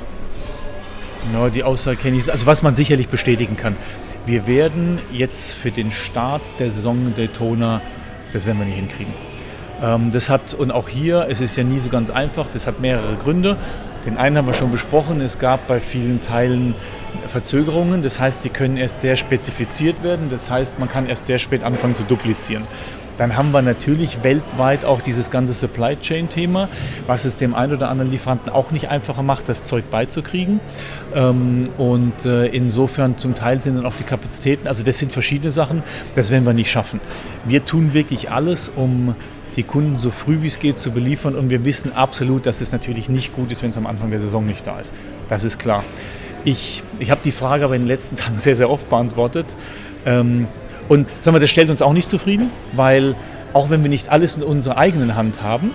No, 1.32 1.48
die 1.48 1.64
Aussage 1.64 1.96
kenne 1.96 2.18
ich. 2.18 2.30
Also 2.30 2.46
was 2.46 2.62
man 2.62 2.74
sicherlich 2.74 3.08
bestätigen 3.08 3.56
kann. 3.56 3.76
Wir 4.26 4.46
werden 4.46 4.98
jetzt 5.12 5.52
für 5.52 5.70
den 5.70 5.92
Start 5.92 6.42
der 6.58 6.70
Saison 6.70 7.14
Daytona, 7.16 7.80
das 8.32 8.46
werden 8.46 8.58
wir 8.58 8.66
nicht 8.66 8.76
hinkriegen. 8.76 9.12
Ähm, 9.82 10.10
das 10.10 10.30
hat, 10.30 10.54
und 10.54 10.70
auch 10.70 10.88
hier, 10.88 11.26
es 11.28 11.40
ist 11.40 11.56
ja 11.56 11.64
nie 11.64 11.78
so 11.78 11.88
ganz 11.88 12.10
einfach, 12.10 12.48
das 12.48 12.66
hat 12.66 12.80
mehrere 12.80 13.16
Gründe. 13.16 13.56
Den 14.04 14.16
einen 14.16 14.36
haben 14.36 14.46
wir 14.46 14.54
schon 14.54 14.70
besprochen, 14.70 15.20
es 15.20 15.38
gab 15.38 15.66
bei 15.66 15.80
vielen 15.80 16.22
Teilen 16.22 16.74
Verzögerungen, 17.26 18.02
das 18.02 18.20
heißt, 18.20 18.42
sie 18.42 18.50
können 18.50 18.76
erst 18.76 19.00
sehr 19.00 19.16
spezifiziert 19.16 20.02
werden, 20.02 20.28
das 20.28 20.50
heißt, 20.50 20.78
man 20.78 20.88
kann 20.88 21.06
erst 21.06 21.26
sehr 21.26 21.38
spät 21.38 21.62
anfangen 21.62 21.94
zu 21.94 22.04
duplizieren. 22.04 22.64
Dann 23.18 23.36
haben 23.36 23.50
wir 23.52 23.62
natürlich 23.62 24.22
weltweit 24.22 24.84
auch 24.84 25.00
dieses 25.00 25.30
ganze 25.30 25.54
Supply 25.54 25.96
Chain 25.96 26.28
Thema, 26.28 26.68
was 27.06 27.24
es 27.24 27.36
dem 27.36 27.54
einen 27.54 27.72
oder 27.72 27.88
anderen 27.88 28.10
Lieferanten 28.10 28.52
auch 28.52 28.70
nicht 28.70 28.90
einfacher 28.90 29.22
macht, 29.22 29.48
das 29.48 29.64
Zeug 29.64 29.90
beizukriegen. 29.90 30.60
Ähm, 31.14 31.64
und 31.78 32.26
äh, 32.26 32.46
insofern 32.46 33.16
zum 33.16 33.34
Teil 33.34 33.62
sind 33.62 33.76
dann 33.76 33.86
auch 33.86 33.94
die 33.94 34.04
Kapazitäten, 34.04 34.68
also 34.68 34.82
das 34.82 34.98
sind 34.98 35.12
verschiedene 35.12 35.50
Sachen, 35.50 35.82
das 36.14 36.30
werden 36.30 36.44
wir 36.44 36.52
nicht 36.52 36.70
schaffen. 36.70 37.00
Wir 37.44 37.64
tun 37.64 37.94
wirklich 37.94 38.30
alles, 38.30 38.70
um 38.74 39.14
die 39.56 39.62
Kunden 39.62 39.98
so 39.98 40.10
früh 40.10 40.42
wie 40.42 40.48
es 40.48 40.58
geht 40.58 40.78
zu 40.78 40.90
beliefern 40.90 41.34
und 41.34 41.48
wir 41.48 41.64
wissen 41.64 41.92
absolut, 41.94 42.44
dass 42.44 42.60
es 42.60 42.72
natürlich 42.72 43.08
nicht 43.08 43.34
gut 43.34 43.50
ist, 43.50 43.62
wenn 43.62 43.70
es 43.70 43.78
am 43.78 43.86
Anfang 43.86 44.10
der 44.10 44.20
Saison 44.20 44.44
nicht 44.44 44.66
da 44.66 44.78
ist. 44.78 44.92
Das 45.30 45.44
ist 45.44 45.58
klar. 45.58 45.82
Ich, 46.44 46.82
ich 46.98 47.10
habe 47.10 47.20
die 47.24 47.30
Frage 47.30 47.64
aber 47.64 47.74
in 47.74 47.82
den 47.82 47.88
letzten 47.88 48.16
Tagen 48.16 48.38
sehr, 48.38 48.56
sehr 48.56 48.70
oft 48.70 48.88
beantwortet. 48.88 49.56
Ähm, 50.04 50.46
und 50.88 51.12
sagen 51.20 51.34
wir, 51.34 51.40
das 51.40 51.50
stellt 51.50 51.70
uns 51.70 51.82
auch 51.82 51.92
nicht 51.92 52.08
zufrieden, 52.08 52.50
weil 52.72 53.16
auch 53.52 53.70
wenn 53.70 53.82
wir 53.82 53.90
nicht 53.90 54.08
alles 54.10 54.36
in 54.36 54.42
unserer 54.42 54.78
eigenen 54.78 55.16
Hand 55.16 55.42
haben, 55.42 55.72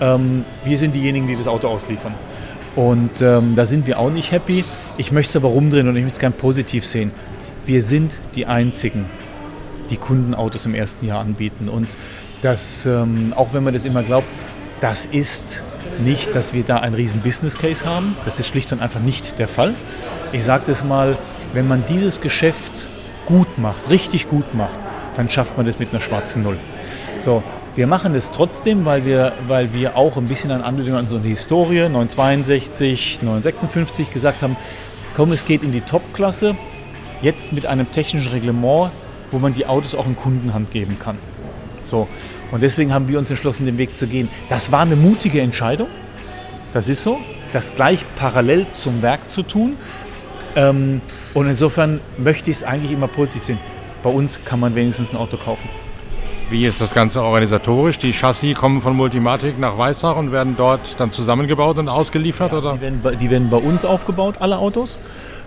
ähm, 0.00 0.44
wir 0.64 0.78
sind 0.78 0.94
diejenigen, 0.94 1.26
die 1.26 1.36
das 1.36 1.48
Auto 1.48 1.68
ausliefern. 1.68 2.14
Und 2.76 3.20
ähm, 3.20 3.54
da 3.56 3.66
sind 3.66 3.86
wir 3.86 3.98
auch 3.98 4.10
nicht 4.10 4.30
happy. 4.30 4.64
Ich 4.96 5.12
möchte 5.12 5.30
es 5.30 5.36
aber 5.36 5.48
rumdrehen 5.48 5.88
und 5.88 5.96
ich 5.96 6.02
möchte 6.02 6.16
es 6.16 6.20
gerne 6.20 6.36
positiv 6.36 6.86
sehen. 6.86 7.10
Wir 7.66 7.82
sind 7.82 8.18
die 8.34 8.46
Einzigen, 8.46 9.06
die 9.90 9.96
Kundenautos 9.96 10.64
im 10.64 10.74
ersten 10.74 11.06
Jahr 11.06 11.20
anbieten. 11.20 11.68
Und 11.68 11.96
das, 12.40 12.88
auch 13.34 13.52
wenn 13.52 13.64
man 13.64 13.74
das 13.74 13.84
immer 13.84 14.04
glaubt, 14.04 14.28
das 14.80 15.06
ist 15.06 15.64
nicht, 16.00 16.34
dass 16.34 16.52
wir 16.52 16.62
da 16.62 16.78
einen 16.78 16.94
riesen 16.94 17.20
Business 17.20 17.58
Case 17.58 17.84
haben. 17.84 18.16
Das 18.24 18.38
ist 18.38 18.46
schlicht 18.46 18.72
und 18.72 18.80
einfach 18.80 19.00
nicht 19.00 19.38
der 19.38 19.48
Fall. 19.48 19.74
Ich 20.32 20.44
sage 20.44 20.64
das 20.66 20.84
mal, 20.84 21.16
wenn 21.52 21.66
man 21.66 21.84
dieses 21.88 22.20
Geschäft 22.20 22.88
gut 23.26 23.58
macht, 23.58 23.90
richtig 23.90 24.28
gut 24.28 24.54
macht, 24.54 24.78
dann 25.16 25.28
schafft 25.28 25.56
man 25.56 25.66
das 25.66 25.78
mit 25.78 25.90
einer 25.90 26.00
schwarzen 26.00 26.42
Null. 26.42 26.58
So, 27.18 27.42
wir 27.74 27.86
machen 27.86 28.14
es 28.14 28.30
trotzdem, 28.30 28.84
weil 28.84 29.04
wir, 29.04 29.32
weil 29.48 29.72
wir 29.72 29.96
auch 29.96 30.16
ein 30.16 30.26
bisschen 30.26 30.50
an 30.50 30.62
Anlehnung 30.62 30.98
an 30.98 31.08
so 31.08 31.16
eine 31.16 31.26
Historie 31.26 31.88
962, 31.88 33.22
956 33.22 34.12
gesagt 34.12 34.42
haben, 34.42 34.56
komm, 35.16 35.32
es 35.32 35.44
geht 35.44 35.62
in 35.62 35.72
die 35.72 35.80
Top-Klasse, 35.80 36.56
jetzt 37.20 37.52
mit 37.52 37.66
einem 37.66 37.90
technischen 37.90 38.30
Reglement, 38.30 38.92
wo 39.30 39.38
man 39.38 39.54
die 39.54 39.66
Autos 39.66 39.94
auch 39.94 40.06
in 40.06 40.16
Kundenhand 40.16 40.70
geben 40.70 40.96
kann. 41.02 41.18
So, 41.88 42.08
und 42.50 42.62
deswegen 42.62 42.92
haben 42.92 43.08
wir 43.08 43.18
uns 43.18 43.30
entschlossen, 43.30 43.64
den 43.64 43.78
Weg 43.78 43.96
zu 43.96 44.06
gehen. 44.06 44.28
Das 44.48 44.70
war 44.72 44.80
eine 44.80 44.96
mutige 44.96 45.40
Entscheidung, 45.40 45.88
das 46.72 46.88
ist 46.88 47.02
so, 47.02 47.18
das 47.52 47.74
gleich 47.74 48.04
parallel 48.16 48.66
zum 48.72 49.02
Werk 49.02 49.28
zu 49.28 49.42
tun. 49.42 49.76
Ähm, 50.54 51.00
und 51.34 51.46
insofern 51.46 52.00
möchte 52.18 52.50
ich 52.50 52.58
es 52.58 52.62
eigentlich 52.62 52.92
immer 52.92 53.08
positiv 53.08 53.44
sehen. 53.44 53.58
Bei 54.02 54.10
uns 54.10 54.40
kann 54.44 54.60
man 54.60 54.74
wenigstens 54.74 55.12
ein 55.12 55.16
Auto 55.18 55.36
kaufen. 55.36 55.68
Wie 56.50 56.64
ist 56.64 56.80
das 56.80 56.94
Ganze 56.94 57.22
organisatorisch? 57.22 57.98
Die 57.98 58.12
Chassis 58.12 58.56
kommen 58.56 58.80
von 58.80 58.96
Multimatic 58.96 59.58
nach 59.58 59.76
Weissach 59.76 60.16
und 60.16 60.32
werden 60.32 60.54
dort 60.56 60.98
dann 60.98 61.10
zusammengebaut 61.10 61.76
und 61.76 61.88
ausgeliefert? 61.88 62.52
Ja, 62.52 62.58
oder? 62.58 62.72
Die, 62.74 62.80
werden 62.80 63.00
bei, 63.02 63.14
die 63.14 63.30
werden 63.30 63.50
bei 63.50 63.58
uns 63.58 63.84
aufgebaut, 63.84 64.36
alle 64.40 64.58
Autos. 64.58 64.98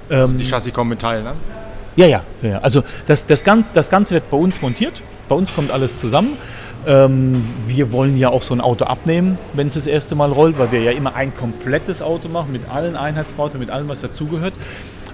Also 0.10 0.34
die 0.34 0.46
Chassis 0.46 0.74
kommen 0.74 0.92
mit 0.92 1.00
Teilen 1.00 1.26
an? 1.26 1.38
Ja, 1.96 2.08
ja, 2.08 2.24
ja. 2.42 2.60
Also 2.60 2.84
das, 3.06 3.26
das, 3.26 3.44
Ganze, 3.44 3.72
das 3.74 3.90
Ganze 3.90 4.16
wird 4.16 4.30
bei 4.30 4.38
uns 4.38 4.62
montiert. 4.62 5.04
Bei 5.28 5.36
uns 5.36 5.54
kommt 5.54 5.72
alles 5.72 5.98
zusammen. 5.98 6.38
Ähm, 6.88 7.46
wir 7.68 7.92
wollen 7.92 8.18
ja 8.18 8.30
auch 8.30 8.42
so 8.42 8.56
ein 8.56 8.62
Auto 8.62 8.86
abnehmen, 8.86 9.38
wenn 9.54 9.68
es 9.68 9.76
das 9.76 9.88
erste 9.88 10.16
Mal 10.16 10.32
rollt, 10.32 10.58
weil 10.58 10.72
wir 10.72 10.82
ja 10.82 10.92
immer 10.92 11.16
ein 11.16 11.36
komplettes 11.36 12.02
Auto 12.02 12.28
machen 12.28 12.52
mit 12.52 12.70
allen 12.70 12.96
Einheitsbauten, 12.96 13.60
mit 13.60 13.70
allem, 13.70 13.88
was 13.88 14.02
dazugehört. 14.02 14.54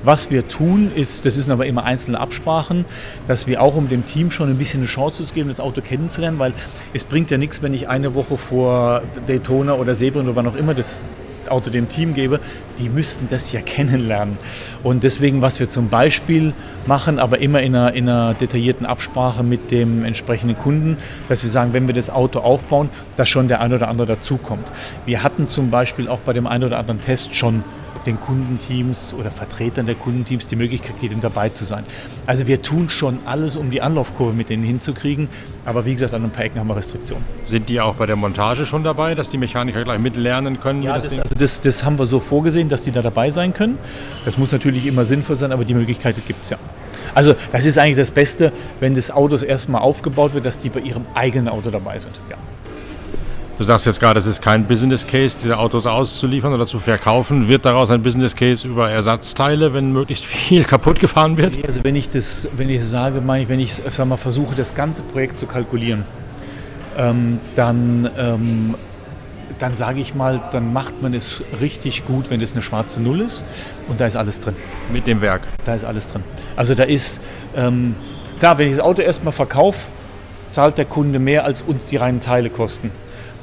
Was 0.03 0.29
wir 0.29 0.47
tun, 0.47 0.91
ist, 0.95 1.25
das 1.25 1.33
sind 1.33 1.51
aber 1.51 1.65
immer 1.65 1.83
einzelne 1.83 2.19
Absprachen, 2.19 2.85
dass 3.27 3.47
wir 3.47 3.61
auch 3.61 3.75
um 3.75 3.89
dem 3.89 4.05
Team 4.05 4.29
schon 4.29 4.49
ein 4.49 4.57
bisschen 4.57 4.81
eine 4.81 4.87
Chance 4.87 5.25
zu 5.25 5.33
geben, 5.33 5.49
das 5.49 5.59
Auto 5.59 5.81
kennenzulernen, 5.81 6.37
weil 6.37 6.53
es 6.93 7.03
bringt 7.03 7.31
ja 7.31 7.37
nichts, 7.37 7.63
wenn 7.63 7.73
ich 7.73 7.89
eine 7.89 8.13
Woche 8.13 8.37
vor 8.37 9.01
Daytona 9.25 9.73
oder 9.73 9.95
Sebring 9.95 10.25
oder 10.25 10.35
wann 10.35 10.47
auch 10.47 10.55
immer 10.55 10.75
das 10.75 11.03
Auto 11.49 11.69
dem 11.69 11.89
Team 11.89 12.13
gebe, 12.13 12.39
die 12.79 12.89
müssten 12.89 13.27
das 13.29 13.51
ja 13.51 13.61
kennenlernen. 13.61 14.37
Und 14.83 15.03
deswegen, 15.03 15.41
was 15.41 15.59
wir 15.59 15.69
zum 15.69 15.89
Beispiel 15.89 16.53
machen, 16.85 17.19
aber 17.19 17.39
immer 17.39 17.61
in 17.61 17.75
einer, 17.75 17.93
in 17.93 18.09
einer 18.09 18.33
detaillierten 18.33 18.85
Absprache 18.85 19.43
mit 19.43 19.71
dem 19.71 20.05
entsprechenden 20.05 20.57
Kunden, 20.57 20.97
dass 21.27 21.43
wir 21.43 21.49
sagen, 21.49 21.73
wenn 21.73 21.87
wir 21.87 21.93
das 21.93 22.09
Auto 22.09 22.39
aufbauen, 22.39 22.89
dass 23.15 23.29
schon 23.29 23.47
der 23.47 23.61
ein 23.61 23.73
oder 23.73 23.87
andere 23.87 24.07
dazukommt. 24.07 24.71
Wir 25.05 25.23
hatten 25.23 25.47
zum 25.47 25.69
Beispiel 25.69 26.07
auch 26.07 26.19
bei 26.19 26.33
dem 26.33 26.47
einen 26.47 26.63
oder 26.63 26.77
anderen 26.77 27.01
Test 27.01 27.35
schon 27.35 27.63
den 28.07 28.19
Kundenteams 28.19 29.13
oder 29.13 29.29
Vertretern 29.29 29.85
der 29.85 29.95
Kundenteams 29.95 30.47
die 30.47 30.55
Möglichkeit 30.55 30.99
gegeben, 30.99 31.21
dabei 31.21 31.49
zu 31.49 31.65
sein. 31.65 31.83
Also 32.25 32.47
wir 32.47 32.61
tun 32.61 32.89
schon 32.89 33.19
alles, 33.25 33.55
um 33.55 33.69
die 33.69 33.81
Anlaufkurve 33.81 34.33
mit 34.33 34.49
denen 34.49 34.63
hinzukriegen, 34.63 35.29
aber 35.65 35.85
wie 35.85 35.93
gesagt, 35.93 36.13
an 36.13 36.23
ein 36.23 36.31
paar 36.31 36.45
Ecken 36.45 36.59
haben 36.59 36.67
wir 36.67 36.75
Restriktionen. 36.75 37.23
Sind 37.43 37.69
die 37.69 37.79
auch 37.79 37.95
bei 37.95 38.05
der 38.05 38.15
Montage 38.15 38.65
schon 38.65 38.83
dabei, 38.83 39.13
dass 39.13 39.29
die 39.29 39.37
Mechaniker 39.37 39.83
gleich 39.83 39.99
mitlernen 39.99 40.59
können? 40.59 40.81
Ja, 40.81 40.95
das, 40.95 41.09
das 41.09 41.19
also 41.19 41.35
das, 41.35 41.61
das 41.61 41.83
haben 41.83 41.99
wir 41.99 42.07
so 42.07 42.19
vorgesehen, 42.19 42.69
dass 42.69 42.83
die 42.83 42.91
da 42.91 43.01
dabei 43.01 43.29
sein 43.29 43.53
können. 43.53 43.77
Das 44.25 44.37
muss 44.37 44.51
natürlich 44.51 44.87
immer 44.87 45.05
sinnvoll 45.05 45.35
sein, 45.35 45.51
aber 45.51 45.65
die 45.65 45.73
Möglichkeit 45.73 46.15
gibt 46.25 46.43
es 46.43 46.49
ja. 46.49 46.57
Also 47.13 47.35
das 47.51 47.65
ist 47.65 47.77
eigentlich 47.77 47.97
das 47.97 48.11
Beste, 48.11 48.51
wenn 48.79 48.95
das 48.95 49.11
Auto 49.11 49.37
erstmal 49.37 49.81
aufgebaut 49.81 50.33
wird, 50.33 50.45
dass 50.45 50.59
die 50.59 50.69
bei 50.69 50.79
ihrem 50.79 51.05
eigenen 51.13 51.49
Auto 51.49 51.69
dabei 51.69 51.99
sind. 51.99 52.13
Ja. 52.29 52.37
Du 53.57 53.63
sagst 53.63 53.87
jetzt 53.87 53.99
gerade, 53.99 54.19
es 54.19 54.27
ist 54.27 54.39
kein 54.39 54.65
Business 54.65 55.07
Case, 55.07 55.35
diese 55.41 55.57
Autos 55.57 55.87
auszuliefern 55.87 56.53
oder 56.53 56.67
zu 56.67 56.77
verkaufen. 56.77 57.47
Wird 57.47 57.65
daraus 57.65 57.89
ein 57.89 58.03
Business 58.03 58.35
Case 58.35 58.67
über 58.67 58.91
Ersatzteile, 58.91 59.73
wenn 59.73 59.91
möglichst 59.91 60.25
viel 60.25 60.63
kaputt 60.63 60.99
gefahren 60.99 61.37
wird? 61.37 61.57
Also 61.65 61.83
wenn 61.83 61.95
ich 61.95 62.07
das, 62.07 62.47
wenn 62.55 62.69
ich 62.69 62.85
sage, 62.85 63.23
wenn 63.25 63.59
ich 63.59 63.73
sag 63.73 64.05
mal, 64.05 64.17
versuche, 64.17 64.55
das 64.55 64.75
ganze 64.75 65.01
Projekt 65.01 65.39
zu 65.39 65.47
kalkulieren, 65.47 66.05
ähm, 66.99 67.39
dann, 67.55 68.07
ähm, 68.15 68.75
dann 69.57 69.75
sage 69.75 70.01
ich 70.01 70.13
mal, 70.13 70.39
dann 70.51 70.71
macht 70.71 71.01
man 71.01 71.15
es 71.15 71.41
richtig 71.59 72.05
gut, 72.05 72.29
wenn 72.29 72.39
das 72.39 72.53
eine 72.53 72.61
schwarze 72.61 73.01
Null 73.01 73.21
ist 73.21 73.43
und 73.87 73.99
da 73.99 74.05
ist 74.05 74.17
alles 74.17 74.39
drin. 74.39 74.53
Mit 74.93 75.07
dem 75.07 75.19
Werk? 75.21 75.47
Da 75.65 75.73
ist 75.73 75.83
alles 75.83 76.07
drin. 76.09 76.23
Also 76.55 76.75
da 76.75 76.83
ist, 76.83 77.21
ähm, 77.55 77.95
klar, 78.37 78.59
wenn 78.59 78.67
ich 78.67 78.75
das 78.75 78.85
Auto 78.85 79.01
erstmal 79.01 79.33
verkaufe, 79.33 79.89
zahlt 80.51 80.77
der 80.77 80.85
Kunde 80.85 81.17
mehr, 81.17 81.43
als 81.43 81.63
uns 81.63 81.85
die 81.85 81.97
reinen 81.97 82.19
Teile 82.19 82.51
kosten 82.51 82.91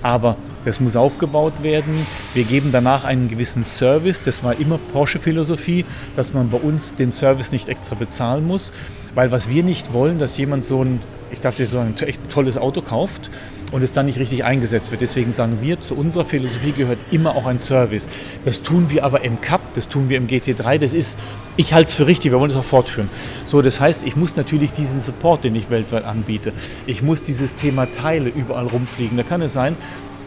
aber 0.05 0.37
das 0.67 0.81
muss 0.81 0.97
aufgebaut 0.97 1.63
werden. 1.63 1.95
Wir 2.35 2.45
geben 2.45 2.71
danach 2.73 3.05
einen 3.05 3.27
gewissen 3.27 3.65
Service. 3.65 4.21
Das 4.23 4.45
war 4.45 4.61
immer 4.61 4.79
Porsche-Philosophie, 4.93 5.87
dass 6.15 6.35
man 6.35 6.51
bei 6.51 6.59
uns 6.59 6.95
den 6.95 7.11
Service 7.11 7.53
nicht 7.53 7.71
extra 7.71 7.97
bezahlen 7.97 8.47
muss. 8.47 8.73
Weil 9.15 9.33
was 9.33 9.49
wir 9.49 9.65
nicht 9.65 9.95
wollen, 9.95 10.19
dass 10.19 10.37
jemand 10.37 10.67
so 10.67 10.85
ein, 10.85 11.01
ich 11.33 11.41
darf 11.41 11.57
dir 11.57 11.67
sagen, 11.67 11.95
echt 12.01 12.21
tolles 12.29 12.59
Auto 12.59 12.83
kauft 12.83 13.31
und 13.75 13.83
es 13.83 13.93
dann 13.93 14.07
nicht 14.07 14.21
richtig 14.21 14.45
eingesetzt 14.45 14.93
wird. 14.93 15.01
Deswegen 15.01 15.33
sagen 15.33 15.59
wir, 15.61 15.81
zu 15.81 15.97
unserer 15.97 16.25
Philosophie 16.25 16.71
gehört 16.71 17.01
immer 17.11 17.35
auch 17.35 17.47
ein 17.47 17.59
Service. 17.59 18.09
Das 18.45 18.63
tun 18.63 18.87
wir 18.89 19.05
aber 19.05 19.25
im 19.25 19.41
Cup, 19.41 19.61
das 19.75 19.89
tun 19.89 20.09
wir 20.09 20.17
im 20.17 20.29
GT3. 20.29 20.79
Das 20.79 20.95
ist, 20.95 21.19
ich 21.57 21.75
halte 21.75 21.89
es 21.89 21.95
für 21.95 22.07
richtig, 22.07 22.31
wir 22.31 22.39
wollen 22.39 22.53
es 22.53 22.57
auch 22.57 22.63
fortführen. 22.63 23.11
So, 23.45 23.63
das 23.63 23.81
heißt, 23.81 24.07
ich 24.07 24.15
muss 24.15 24.37
natürlich 24.37 24.71
diesen 24.71 25.01
Support, 25.01 25.43
den 25.43 25.57
ich 25.57 25.71
weltweit 25.71 26.05
anbiete, 26.05 26.53
ich 26.87 27.03
muss 27.03 27.25
dieses 27.25 27.57
Thema 27.57 27.91
Teile 27.91 28.29
überall 28.29 28.69
rumfliegen. 28.69 29.17
Da 29.17 29.25
kann 29.25 29.43
es 29.43 29.55
sein, 29.55 29.75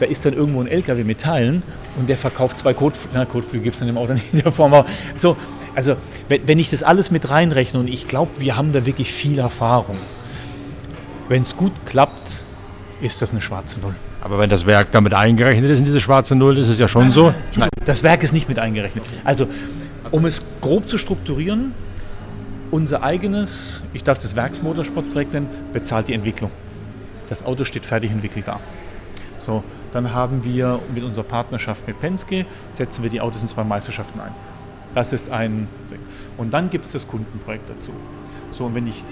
da 0.02 0.08
ist 0.08 0.26
dann 0.26 0.34
irgendwo 0.34 0.60
ein 0.60 0.68
LKW 0.68 1.06
mit 1.06 1.22
Teilen 1.22 1.64
und 1.98 2.10
der 2.10 2.18
verkauft 2.18 2.60
zwei 2.60 2.74
Kotflüge. 2.74 3.14
Na, 3.14 3.24
Kotflüge 3.24 3.64
gibt 3.64 3.76
es 3.76 3.80
dann 3.80 3.88
im 3.88 3.98
Auto 3.98 4.12
nicht 4.14 4.34
in 4.34 4.42
der 4.42 4.52
Form. 4.52 4.84
So, 5.16 5.38
also, 5.74 5.96
wenn 6.28 6.60
ich 6.60 6.70
das 6.70 6.84
alles 6.84 7.12
mit 7.12 7.30
reinrechne 7.30 7.80
und 7.80 7.88
ich 7.88 8.10
glaube, 8.10 8.32
wir 8.40 8.58
haben 8.58 8.74
da 8.74 8.86
wirklich 8.86 9.14
viel 9.14 9.40
Erfahrung. 9.40 9.96
Wenn 11.30 11.44
es 11.44 11.56
gut 11.56 11.72
klappt, 11.86 12.44
ist 13.02 13.22
das 13.22 13.32
eine 13.32 13.42
schwarze 13.42 13.80
Null. 13.80 13.96
Aber 14.22 14.40
wenn 14.40 14.50
das 14.50 14.66
Werk 14.66 14.92
damit 14.92 15.14
eingerechnet 15.14 15.70
ist 15.72 15.80
in 15.80 15.86
diese 15.86 16.00
schwarze 16.00 16.36
Null, 16.36 16.58
ist 16.58 16.70
es 16.70 16.80
ja 16.80 16.88
schon 16.88 17.12
so. 17.12 17.34
Nein, 17.56 17.70
das 17.86 18.04
Werk 18.04 18.24
ist 18.24 18.34
nicht 18.34 18.50
mit 18.50 18.60
eingerechnet. 18.60 19.06
Also, 19.24 19.48
um 20.12 20.26
es 20.26 20.44
grob 20.62 20.88
zu 20.88 20.98
strukturieren, 20.98 21.74
unser 22.72 23.04
eigenes, 23.04 23.84
ich 23.94 24.04
darf 24.04 24.18
das 24.18 24.36
Werksmotorsportprojekt 24.36 25.34
nennen, 25.34 25.50
bezahlt 25.72 26.08
die 26.08 26.14
Entwicklung. 26.14 26.52
Das 27.30 27.46
Auto 27.46 27.66
steht 27.66 27.86
fertig 27.86 28.12
entwickelt 28.12 28.48
da. 28.48 28.60
So, 29.40 29.64
dann 29.92 30.14
haben 30.14 30.44
wir 30.44 30.80
mit 30.94 31.04
unserer 31.04 31.24
Partnerschaft 31.24 31.88
mit 31.88 32.00
Penske, 32.00 32.46
setzen 32.74 33.04
wir 33.04 33.10
die 33.10 33.22
Autos 33.22 33.42
in 33.42 33.48
zwei 33.48 33.64
Meisterschaften 33.64 34.20
ein. 34.20 34.32
Das 34.94 35.14
ist 35.14 35.32
ein 35.32 35.68
Ding. 35.90 36.00
Und 36.38 36.54
dann 36.54 36.70
gibt 36.70 36.86
es 36.86 36.92
das 36.92 37.08
Kundenprojekt 37.08 37.70
dazu. 37.70 37.92
So, 38.52 38.66
und 38.66 38.76
wenn 38.76 38.88
ich 38.88 39.04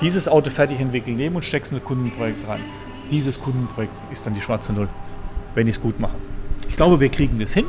dieses 0.00 0.28
Auto 0.28 0.50
fertig 0.50 0.80
entwickle, 0.80 1.14
nehme 1.14 1.36
und 1.36 1.44
stecke 1.44 1.64
es 1.64 1.72
in 1.72 1.78
ein 1.78 1.84
Kundenprojekt 1.84 2.46
rein, 2.48 2.60
dieses 3.12 3.40
Kundenprojekt 3.40 4.02
ist 4.10 4.26
dann 4.26 4.34
die 4.34 4.40
schwarze 4.40 4.72
Null, 4.72 4.88
wenn 5.54 5.68
ich 5.68 5.76
es 5.76 5.82
gut 5.82 6.00
mache. 6.00 6.14
Ich 6.68 6.76
glaube, 6.76 6.98
wir 6.98 7.10
kriegen 7.10 7.38
das 7.38 7.52
hin. 7.52 7.66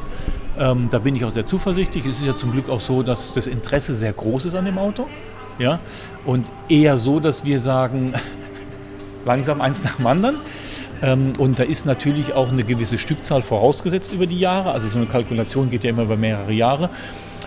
Ähm, 0.57 0.87
da 0.89 0.99
bin 0.99 1.15
ich 1.15 1.25
auch 1.25 1.31
sehr 1.31 1.45
zuversichtlich. 1.45 2.05
Es 2.05 2.19
ist 2.19 2.25
ja 2.25 2.35
zum 2.35 2.51
Glück 2.51 2.69
auch 2.69 2.79
so, 2.79 3.03
dass 3.03 3.33
das 3.33 3.47
Interesse 3.47 3.93
sehr 3.93 4.13
groß 4.13 4.45
ist 4.45 4.55
an 4.55 4.65
dem 4.65 4.77
Auto. 4.77 5.07
Ja? 5.59 5.79
Und 6.25 6.47
eher 6.69 6.97
so, 6.97 7.19
dass 7.19 7.45
wir 7.45 7.59
sagen, 7.59 8.13
langsam 9.25 9.61
eins 9.61 9.83
nach 9.83 9.97
dem 9.97 10.07
anderen. 10.07 10.37
Ähm, 11.01 11.33
und 11.37 11.59
da 11.59 11.63
ist 11.63 11.85
natürlich 11.85 12.33
auch 12.33 12.51
eine 12.51 12.63
gewisse 12.63 12.97
Stückzahl 12.97 13.41
vorausgesetzt 13.41 14.13
über 14.13 14.25
die 14.25 14.39
Jahre. 14.39 14.71
Also 14.71 14.87
so 14.87 14.97
eine 14.97 15.07
Kalkulation 15.07 15.69
geht 15.69 15.83
ja 15.83 15.89
immer 15.89 16.03
über 16.03 16.17
mehrere 16.17 16.53
Jahre. 16.53 16.89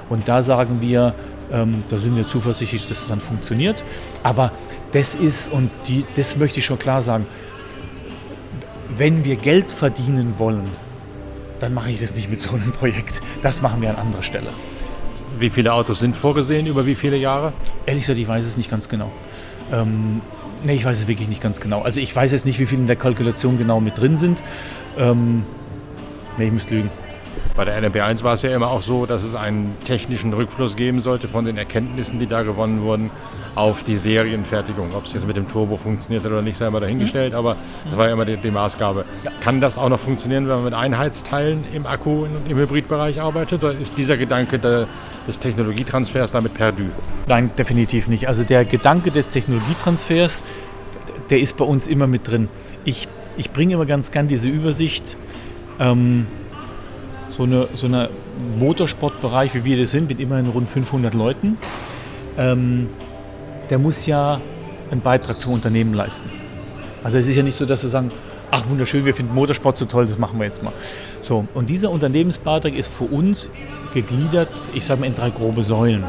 Und 0.09 0.29
da 0.29 0.43
sagen 0.43 0.81
wir, 0.81 1.15
ähm, 1.53 1.85
da 1.89 1.99
sind 1.99 2.17
wir 2.17 2.27
zuversichtlich, 2.27 2.89
dass 2.89 3.03
es 3.03 3.09
dann 3.09 3.21
funktioniert. 3.21 3.85
Aber 4.23 4.53
das 4.93 5.15
ist, 5.15 5.53
und 5.53 5.71
die, 5.87 6.05
das 6.15 6.37
möchte 6.37 6.59
ich 6.59 6.67
schon 6.67 6.79
klar 6.79 7.03
sagen, 7.03 7.27
wenn 8.97 9.25
wir 9.25 9.37
Geld 9.37 9.71
verdienen 9.71 10.39
wollen, 10.39 10.69
dann 11.61 11.75
mache 11.75 11.91
ich 11.91 12.01
das 12.01 12.15
nicht 12.15 12.31
mit 12.31 12.41
so 12.41 12.51
einem 12.51 12.73
Projekt. 12.73 13.21
Das 13.43 13.63
machen 13.63 13.81
wir 13.81 13.91
an 13.91 13.97
anderer 13.97 14.23
Stelle. 14.23 14.49
Wie 15.39 15.51
viele 15.51 15.73
Autos 15.73 15.99
sind 15.99 16.17
vorgesehen, 16.17 16.67
über 16.67 16.87
wie 16.87 16.95
viele 16.95 17.17
Jahre? 17.17 17.53
Ehrlich 17.85 18.05
gesagt, 18.05 18.19
ich 18.19 18.29
weiß 18.29 18.47
es 18.47 18.57
nicht 18.57 18.71
ganz 18.71 18.89
genau. 18.89 19.11
Ähm, 19.73 20.21
nee, 20.65 20.75
ich 20.75 20.85
weiß 20.85 21.01
es 21.01 21.09
wirklich 21.09 21.29
nicht 21.29 21.43
ganz 21.43 21.61
genau. 21.61 21.83
Also 21.83 22.01
ich 22.01 22.15
weiß 22.15 22.33
jetzt 22.33 22.47
nicht, 22.47 22.59
wie 22.59 22.67
viele 22.67 22.83
in 22.83 22.87
der 22.87 22.97
Kalkulation 22.97 23.59
genau 23.59 23.81
mit 23.81 23.99
drin 23.99 24.17
sind. 24.17 24.43
Ähm, 24.99 25.45
nee, 26.39 26.47
ich 26.47 26.53
müsste 26.53 26.75
lügen. 26.75 26.91
Bei 27.55 27.65
der 27.65 27.83
LMP1 27.83 28.23
war 28.23 28.35
es 28.35 28.43
ja 28.43 28.55
immer 28.55 28.69
auch 28.69 28.83
so, 28.83 29.07
dass 29.07 29.25
es 29.25 29.35
einen 29.35 29.77
technischen 29.85 30.33
Rückfluss 30.33 30.77
geben 30.77 31.01
sollte 31.01 31.29
von 31.29 31.45
den 31.45 31.57
Erkenntnissen, 31.57 32.19
die 32.19 32.27
da 32.27 32.43
gewonnen 32.43 32.83
wurden, 32.83 33.11
auf 33.57 33.83
die 33.83 33.97
Serienfertigung. 33.97 34.95
Ob 34.95 35.07
es 35.07 35.15
jetzt 35.15 35.27
mit 35.27 35.37
dem 35.37 35.49
Turbo 35.49 35.77
funktioniert 35.77 36.25
oder 36.25 36.43
nicht, 36.43 36.57
sei 36.57 36.71
mal 36.71 36.81
dahingestellt, 36.81 37.33
mhm. 37.33 37.39
aber 37.39 37.57
das 37.87 37.97
war 37.97 38.07
ja 38.07 38.13
immer 38.13 38.25
die, 38.25 38.37
die 38.37 38.51
Maßgabe. 38.51 39.05
Ja. 39.25 39.31
Kann 39.41 39.61
das 39.61 39.79
auch 39.79 39.89
noch 39.89 39.99
funktionieren, 39.99 40.47
wenn 40.47 40.57
man 40.57 40.65
mit 40.65 40.75
Einheitsteilen 40.75 41.65
im 41.73 41.87
Akku 41.87 42.25
und 42.25 42.49
im 42.49 42.57
Hybridbereich 42.57 43.21
arbeitet? 43.21 43.65
Oder 43.65 43.73
ist 43.73 43.99
dieser 43.99 44.17
Gedanke 44.17 44.59
der, 44.59 44.87
des 45.27 45.41
Technologietransfers 45.41 46.31
damit 46.31 46.55
perdu? 46.55 46.85
Nein, 47.27 47.51
definitiv 47.59 48.09
nicht. 48.09 48.29
Also 48.29 48.45
der 48.45 48.65
Gedanke 48.65 49.11
des 49.11 49.31
Technologietransfers, 49.31 50.43
der 51.31 51.41
ist 51.41 51.57
bei 51.57 51.65
uns 51.65 51.87
immer 51.87 52.07
mit 52.07 52.29
drin. 52.29 52.49
Ich, 52.85 53.09
ich 53.37 53.51
bringe 53.51 53.75
immer 53.75 53.87
ganz 53.87 54.13
gern 54.13 54.29
diese 54.29 54.49
Übersicht. 54.49 55.17
Ähm, 55.81 56.27
so 57.31 57.43
eine, 57.43 57.69
so 57.75 57.87
eine 57.87 58.09
Motorsportbereich, 58.59 59.55
wie 59.55 59.65
wir 59.65 59.79
das 59.79 59.91
sind, 59.91 60.09
mit 60.09 60.21
immerhin 60.21 60.47
rund 60.47 60.69
500 60.69 61.15
Leuten, 61.15 61.59
ähm, 62.39 62.89
der 63.71 63.79
muss 63.79 64.07
ja 64.07 64.41
einen 64.91 65.01
Beitrag 65.01 65.41
zum 65.41 65.53
Unternehmen 65.53 65.95
leisten. 65.95 66.31
Also 67.05 67.19
es 67.19 67.29
ist 67.29 67.37
ja 67.37 67.43
nicht 67.43 67.57
so, 67.57 67.67
dass 67.67 67.83
wir 67.83 67.91
sagen, 67.91 68.11
ach 68.51 68.69
wunderschön, 68.69 69.05
wir 69.05 69.15
finden 69.15 69.35
Motorsport 69.35 69.79
so 69.79 69.85
toll, 69.85 70.07
das 70.07 70.19
machen 70.19 70.39
wir 70.39 70.47
jetzt 70.47 70.63
mal. 70.63 70.73
So, 71.21 71.47
und 71.55 71.71
dieser 71.71 71.91
Unternehmensbeitrag 71.91 72.75
ist 72.75 72.93
für 72.93 73.05
uns 73.05 73.49
gegliedert, 73.93 74.51
ich 74.75 74.85
sage 74.85 75.01
mal, 75.01 75.07
in 75.07 75.15
drei 75.15 75.31
grobe 75.31 75.65
Säulen. 75.65 76.05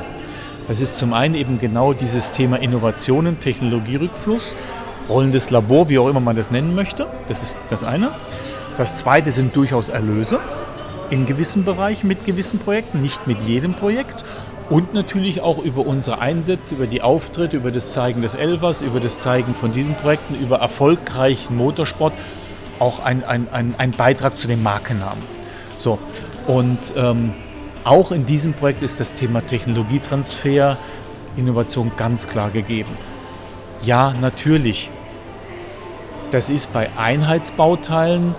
Das 0.67 0.81
ist 0.81 0.97
zum 0.97 1.13
einen 1.13 1.35
eben 1.35 1.59
genau 1.59 1.93
dieses 1.93 2.31
Thema 2.31 2.57
Innovationen, 2.57 3.39
Technologierückfluss, 3.39 4.55
rollendes 5.07 5.49
Labor, 5.49 5.87
wie 5.87 5.97
auch 5.97 6.09
immer 6.09 6.19
man 6.19 6.35
das 6.35 6.51
nennen 6.51 6.75
möchte. 6.75 7.07
Das 7.29 7.41
ist 7.41 7.57
das 7.69 7.83
eine. 7.83 8.11
Das 8.77 8.95
zweite 8.95 9.31
sind 9.31 9.55
durchaus 9.55 9.89
Erlöse 9.89 10.39
in 11.09 11.25
gewissen 11.25 11.63
Bereichen 11.63 12.07
mit 12.07 12.25
gewissen 12.25 12.59
Projekten, 12.59 13.01
nicht 13.01 13.27
mit 13.27 13.39
jedem 13.41 13.73
Projekt. 13.73 14.25
Und 14.69 14.93
natürlich 14.93 15.41
auch 15.41 15.59
über 15.59 15.85
unsere 15.85 16.19
Einsätze, 16.19 16.75
über 16.75 16.87
die 16.87 17.01
Auftritte, 17.01 17.55
über 17.55 17.71
das 17.71 17.91
Zeigen 17.91 18.21
des 18.21 18.35
Elvers, 18.35 18.81
über 18.81 18.99
das 18.99 19.19
Zeigen 19.19 19.55
von 19.55 19.71
diesen 19.71 19.95
Projekten, 19.95 20.35
über 20.35 20.57
erfolgreichen 20.57 21.55
Motorsport 21.55 22.13
auch 22.79 23.03
ein, 23.03 23.23
ein, 23.23 23.47
ein, 23.51 23.75
ein 23.77 23.91
Beitrag 23.91 24.37
zu 24.37 24.47
dem 24.47 24.61
Markennamen. 24.63 25.23
So, 25.77 25.99
und 26.47 26.79
ähm, 26.97 27.33
auch 27.85 28.11
in 28.11 28.25
diesem 28.25 28.53
Projekt 28.53 28.81
ist 28.81 28.99
das 28.99 29.13
Thema 29.13 29.45
Technologietransfer, 29.45 30.77
Innovation 31.37 31.91
ganz 31.95 32.27
klar 32.27 32.49
gegeben. 32.49 32.89
Ja, 33.83 34.13
natürlich. 34.19 34.89
Das 36.31 36.49
ist 36.49 36.73
bei 36.73 36.89
Einheitsbauteilen, 36.97 38.35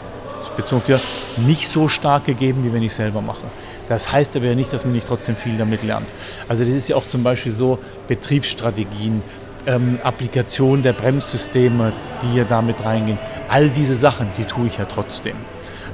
bezogen 0.56 0.82
auf 0.82 0.84
dir, 0.84 1.00
nicht 1.38 1.68
so 1.68 1.88
stark 1.88 2.24
gegeben, 2.24 2.64
wie 2.64 2.72
wenn 2.72 2.82
ich 2.82 2.92
selber 2.92 3.22
mache. 3.22 3.46
Das 3.88 4.12
heißt 4.12 4.36
aber 4.36 4.46
ja 4.46 4.54
nicht, 4.54 4.72
dass 4.72 4.84
man 4.84 4.92
nicht 4.92 5.08
trotzdem 5.08 5.36
viel 5.36 5.56
damit 5.56 5.82
lernt. 5.82 6.14
Also 6.48 6.64
das 6.64 6.74
ist 6.74 6.88
ja 6.88 6.96
auch 6.96 7.06
zum 7.06 7.22
Beispiel 7.22 7.52
so 7.52 7.78
Betriebsstrategien, 8.06 9.22
ähm, 9.66 9.98
Applikation 10.02 10.82
der 10.82 10.92
Bremssysteme, 10.92 11.92
die 12.22 12.28
hier 12.28 12.44
damit 12.44 12.84
reingehen. 12.84 13.18
All 13.48 13.70
diese 13.70 13.94
Sachen, 13.94 14.28
die 14.36 14.44
tue 14.44 14.66
ich 14.66 14.78
ja 14.78 14.84
trotzdem. 14.84 15.36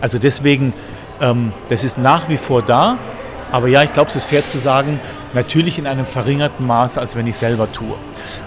Also 0.00 0.18
deswegen, 0.18 0.72
ähm, 1.20 1.52
das 1.68 1.84
ist 1.84 1.98
nach 1.98 2.28
wie 2.28 2.36
vor 2.36 2.62
da. 2.62 2.98
Aber 3.52 3.68
ja, 3.68 3.84
ich 3.84 3.92
glaube, 3.92 4.10
es 4.10 4.16
ist 4.16 4.26
fair 4.26 4.44
zu 4.44 4.58
sagen, 4.58 4.98
natürlich 5.32 5.78
in 5.78 5.86
einem 5.86 6.06
verringerten 6.06 6.66
Maße, 6.66 7.00
als 7.00 7.14
wenn 7.14 7.26
ich 7.26 7.36
selber 7.36 7.70
tue. 7.70 7.94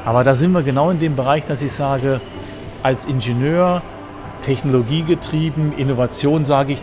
Aber 0.03 0.25
da 0.25 0.35
sind 0.35 0.51
wir 0.51 0.63
genau 0.63 0.89
in 0.89 0.99
dem 0.99 1.15
Bereich, 1.15 1.45
dass 1.45 1.61
ich 1.61 1.71
sage, 1.71 2.19
als 2.83 3.05
Ingenieur, 3.05 3.81
technologiegetrieben, 4.41 5.77
Innovation, 5.77 6.45
sage 6.45 6.73
ich, 6.73 6.81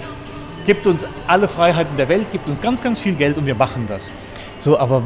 gibt 0.64 0.86
uns 0.86 1.06
alle 1.26 1.48
Freiheiten 1.48 1.96
der 1.96 2.08
Welt, 2.08 2.30
gibt 2.32 2.48
uns 2.48 2.60
ganz, 2.60 2.82
ganz 2.82 3.00
viel 3.00 3.14
Geld 3.14 3.38
und 3.38 3.46
wir 3.46 3.54
machen 3.54 3.86
das. 3.86 4.12
So, 4.58 4.78
aber 4.78 5.02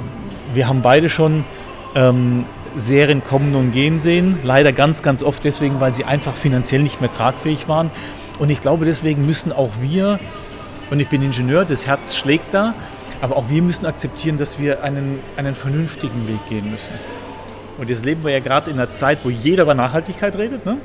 wir 0.55 0.69
haben 0.69 0.83
beide 0.83 1.09
schon 1.09 1.45
ähm, 1.95 2.45
Serien 2.77 3.23
kommen 3.25 3.55
und 3.55 3.73
gehen 3.73 4.01
sehen. 4.01 4.39
Leider 4.43 4.73
ganz, 4.73 5.03
ganz 5.03 5.23
oft 5.23 5.45
deswegen, 5.45 5.81
weil 5.81 5.95
sie 5.95 6.05
einfach 6.05 6.35
finanziell 6.35 6.83
nicht 6.83 7.01
mehr 7.01 7.11
tragfähig 7.11 7.69
waren. 7.69 7.91
Und 8.39 8.51
ich 8.51 8.61
glaube, 8.61 8.85
deswegen 8.85 9.27
müssen 9.27 9.53
auch 9.53 9.71
wir, 9.81 10.19
und 10.91 11.01
ich 11.01 11.09
bin 11.09 11.23
Ingenieur, 11.23 11.65
das 11.65 11.87
Herz 11.87 12.17
schlägt 12.17 12.55
da, 12.55 12.75
aber 13.21 13.37
auch 13.37 13.49
wir 13.49 13.63
müssen 13.63 13.85
akzeptieren, 13.87 14.37
dass 14.37 14.59
wir 14.59 14.85
einen, 14.85 15.19
einen 15.37 15.55
vernünftigen 15.55 16.29
Weg 16.29 16.49
gehen 16.49 16.71
müssen. 16.71 16.93
Und 17.79 17.89
jetzt 17.91 18.05
leben 18.05 18.25
wir 18.25 18.31
ja 18.31 18.41
gerade 18.41 18.71
in 18.71 18.79
einer 18.79 18.93
Zeit, 18.93 19.19
wo 19.25 19.31
jeder 19.31 19.65
über 19.65 19.75
Nachhaltigkeit 19.75 20.37
redet. 20.37 20.67
Ne? 20.67 20.79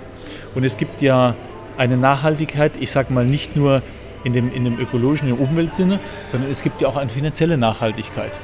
Und 0.55 0.63
es 0.63 0.77
gibt 0.77 1.01
ja 1.01 1.35
eine 1.77 1.97
Nachhaltigkeit, 1.97 2.73
ich 2.79 2.91
sage 2.91 3.13
mal 3.13 3.25
nicht 3.25 3.55
nur 3.55 3.81
in 4.23 4.33
dem, 4.33 4.53
in 4.53 4.63
dem 4.63 4.79
ökologischen, 4.79 5.29
im 5.29 5.35
Umweltsinne, 5.35 5.99
sondern 6.31 6.51
es 6.51 6.61
gibt 6.61 6.81
ja 6.81 6.87
auch 6.87 6.95
eine 6.95 7.09
finanzielle 7.09 7.57
Nachhaltigkeit. 7.57 8.41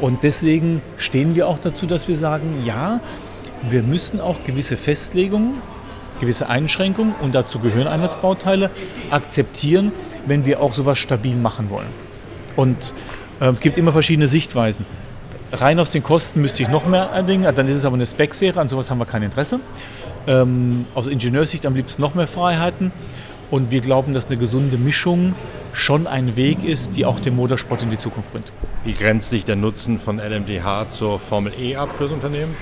Und 0.00 0.22
deswegen 0.22 0.82
stehen 0.96 1.34
wir 1.34 1.48
auch 1.48 1.58
dazu, 1.58 1.86
dass 1.86 2.08
wir 2.08 2.16
sagen, 2.16 2.62
ja, 2.64 3.00
wir 3.68 3.82
müssen 3.82 4.20
auch 4.20 4.42
gewisse 4.44 4.76
Festlegungen, 4.76 5.54
gewisse 6.20 6.48
Einschränkungen, 6.48 7.14
und 7.20 7.34
dazu 7.34 7.58
gehören 7.58 7.86
Einheitsbauteile, 7.86 8.70
akzeptieren, 9.10 9.92
wenn 10.26 10.44
wir 10.44 10.60
auch 10.60 10.72
sowas 10.72 10.98
stabil 10.98 11.36
machen 11.36 11.70
wollen. 11.70 11.86
Und 12.56 12.92
es 13.40 13.48
äh, 13.48 13.52
gibt 13.60 13.78
immer 13.78 13.92
verschiedene 13.92 14.28
Sichtweisen. 14.28 14.86
Rein 15.52 15.78
aus 15.78 15.92
den 15.92 16.02
Kosten 16.02 16.40
müsste 16.40 16.62
ich 16.62 16.68
noch 16.68 16.86
mehr 16.86 17.10
erdingen, 17.12 17.54
dann 17.54 17.68
ist 17.68 17.74
es 17.74 17.84
aber 17.84 17.94
eine 17.94 18.06
Spec-Serie, 18.06 18.60
an 18.60 18.68
sowas 18.68 18.90
haben 18.90 18.98
wir 18.98 19.06
kein 19.06 19.22
Interesse. 19.22 19.60
Ähm, 20.26 20.86
aus 20.94 21.06
Ingenieurssicht 21.06 21.66
am 21.66 21.74
liebsten 21.74 22.02
noch 22.02 22.14
mehr 22.14 22.26
Freiheiten. 22.26 22.92
Und 23.54 23.70
wir 23.70 23.82
glauben, 23.82 24.14
dass 24.14 24.26
eine 24.26 24.36
gesunde 24.36 24.78
Mischung 24.78 25.32
schon 25.72 26.08
ein 26.08 26.34
Weg 26.34 26.64
ist, 26.64 26.96
die 26.96 27.04
auch 27.04 27.20
den 27.20 27.36
Motorsport 27.36 27.82
in 27.82 27.90
die 27.92 27.98
Zukunft 27.98 28.32
bringt. 28.32 28.52
Wie 28.84 28.94
grenzt 28.94 29.30
sich 29.30 29.44
der 29.44 29.54
Nutzen 29.54 30.00
von 30.00 30.18
LMDH 30.18 30.90
zur 30.90 31.20
Formel 31.20 31.52
E 31.56 31.76
ab 31.76 31.90
für 31.96 32.02
das 32.02 32.12
Unternehmen? 32.14 32.56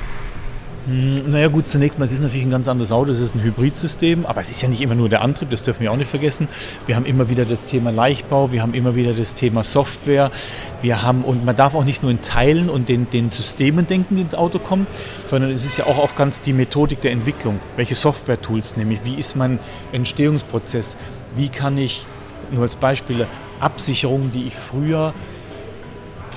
Hm, 0.87 1.31
naja 1.31 1.47
gut, 1.47 1.69
zunächst 1.69 2.01
mal, 2.01 2.07
es 2.07 2.13
ist 2.13 2.23
natürlich 2.23 2.45
ein 2.45 2.51
ganz 2.51 2.67
anderes 2.67 2.91
Auto, 2.91 3.13
es 3.13 3.21
ist 3.21 3.37
ein 3.37 3.43
Hybridsystem, 3.43 4.27
aber 4.27 4.41
es 4.41 4.51
ist 4.51 4.63
ja 4.63 4.69
nicht 4.69 4.81
immer 4.81 4.97
nur 4.97 5.09
der 5.09 5.23
Antrieb, 5.23 5.49
das 5.51 5.63
dürfen 5.63 5.83
wir 5.83 5.93
auch 5.93 5.97
nicht 5.97 6.11
vergessen. 6.11 6.49
Wir 6.87 6.97
haben 6.97 7.07
immer 7.07 7.29
wieder 7.29 7.45
das 7.45 7.67
Thema 7.67 7.93
Leichtbau, 7.93 8.51
wir 8.51 8.63
haben 8.63 8.75
immer 8.75 8.97
wieder 8.97 9.13
das 9.13 9.35
Thema 9.35 9.63
Software, 9.63 10.33
wir 10.81 11.03
haben, 11.03 11.23
und 11.23 11.45
man 11.45 11.55
darf 11.55 11.77
auch 11.77 11.85
nicht 11.85 12.03
nur 12.03 12.11
in 12.11 12.21
Teilen 12.21 12.69
und 12.69 12.89
den, 12.89 13.09
den 13.11 13.31
Systemen 13.31 13.87
denken, 13.87 14.17
die 14.17 14.23
ins 14.23 14.35
Auto 14.35 14.59
kommen, 14.59 14.89
sondern 15.31 15.53
es 15.53 15.65
ist 15.65 15.77
ja 15.77 15.87
auch 15.87 15.99
oft 15.99 16.17
ganz 16.17 16.41
die 16.41 16.53
Methodik 16.53 17.01
der 17.01 17.13
Entwicklung. 17.13 17.61
Welche 17.77 17.95
Software-Tools 17.95 18.77
nehme 18.77 18.95
ich, 18.95 19.05
wie 19.05 19.15
ist 19.15 19.37
mein 19.37 19.61
Entstehungsprozess, 19.93 20.97
wie 21.37 21.49
kann 21.49 21.79
ich, 21.79 22.07
nur 22.51 22.63
als 22.63 22.75
Beispiele, 22.75 23.29
Absicherungen, 23.61 24.33
die 24.33 24.49
ich 24.49 24.57
früher 24.57 25.15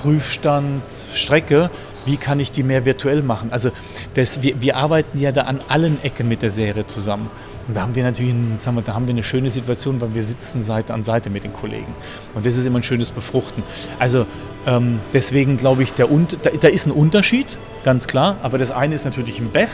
Prüfstand, 0.00 0.82
Strecke, 1.14 1.68
wie 2.06 2.16
kann 2.16 2.40
ich 2.40 2.52
die 2.52 2.62
mehr 2.62 2.84
virtuell 2.84 3.22
machen? 3.22 3.52
Also 3.52 3.70
das, 4.14 4.42
wir, 4.42 4.60
wir 4.60 4.76
arbeiten 4.76 5.18
ja 5.18 5.32
da 5.32 5.42
an 5.42 5.60
allen 5.68 6.02
Ecken 6.02 6.28
mit 6.28 6.42
der 6.42 6.50
Serie 6.50 6.86
zusammen. 6.86 7.30
Und 7.68 7.76
da 7.76 7.82
haben 7.82 7.94
wir 7.94 8.04
natürlich 8.04 8.34
sagen 8.58 8.76
wir, 8.76 8.82
da 8.82 8.94
haben 8.94 9.06
wir 9.06 9.14
eine 9.14 9.24
schöne 9.24 9.50
Situation, 9.50 10.00
weil 10.00 10.14
wir 10.14 10.22
sitzen 10.22 10.62
Seite 10.62 10.94
an 10.94 11.02
Seite 11.02 11.30
mit 11.30 11.42
den 11.42 11.52
Kollegen. 11.52 11.92
Und 12.34 12.46
das 12.46 12.56
ist 12.56 12.64
immer 12.64 12.78
ein 12.78 12.84
schönes 12.84 13.10
Befruchten. 13.10 13.62
Also 13.98 14.26
ähm, 14.66 15.00
deswegen 15.12 15.56
glaube 15.56 15.82
ich, 15.82 15.92
der, 15.92 16.06
da, 16.42 16.50
da 16.50 16.68
ist 16.68 16.86
ein 16.86 16.92
Unterschied, 16.92 17.58
ganz 17.84 18.06
klar. 18.06 18.36
Aber 18.42 18.58
das 18.58 18.70
eine 18.70 18.94
ist 18.94 19.04
natürlich 19.04 19.40
ein 19.40 19.50
BEF. 19.50 19.72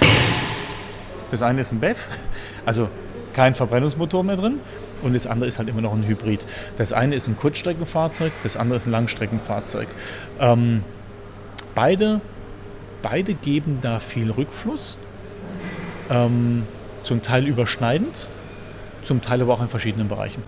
Das 1.30 1.42
eine 1.42 1.60
ist 1.60 1.72
ein 1.72 1.80
BEF, 1.80 2.08
also 2.66 2.88
kein 3.32 3.54
Verbrennungsmotor 3.54 4.22
mehr 4.24 4.36
drin. 4.36 4.60
Und 5.02 5.14
das 5.14 5.26
andere 5.26 5.48
ist 5.48 5.58
halt 5.58 5.68
immer 5.68 5.80
noch 5.80 5.92
ein 5.92 6.06
Hybrid. 6.06 6.46
Das 6.76 6.92
eine 6.92 7.14
ist 7.14 7.26
ein 7.26 7.36
Kurzstreckenfahrzeug, 7.36 8.32
das 8.42 8.56
andere 8.56 8.78
ist 8.78 8.86
ein 8.86 8.92
Langstreckenfahrzeug. 8.92 9.88
Ähm, 10.40 10.84
beide, 11.74 12.20
beide 13.02 13.34
geben 13.34 13.78
da 13.80 13.98
viel 13.98 14.30
Rückfluss, 14.30 14.98
ähm, 16.10 16.64
zum 17.02 17.22
Teil 17.22 17.46
überschneidend, 17.46 18.28
zum 19.02 19.20
Teil 19.20 19.42
aber 19.42 19.54
auch 19.54 19.62
in 19.62 19.68
verschiedenen 19.68 20.08
Bereichen. 20.08 20.42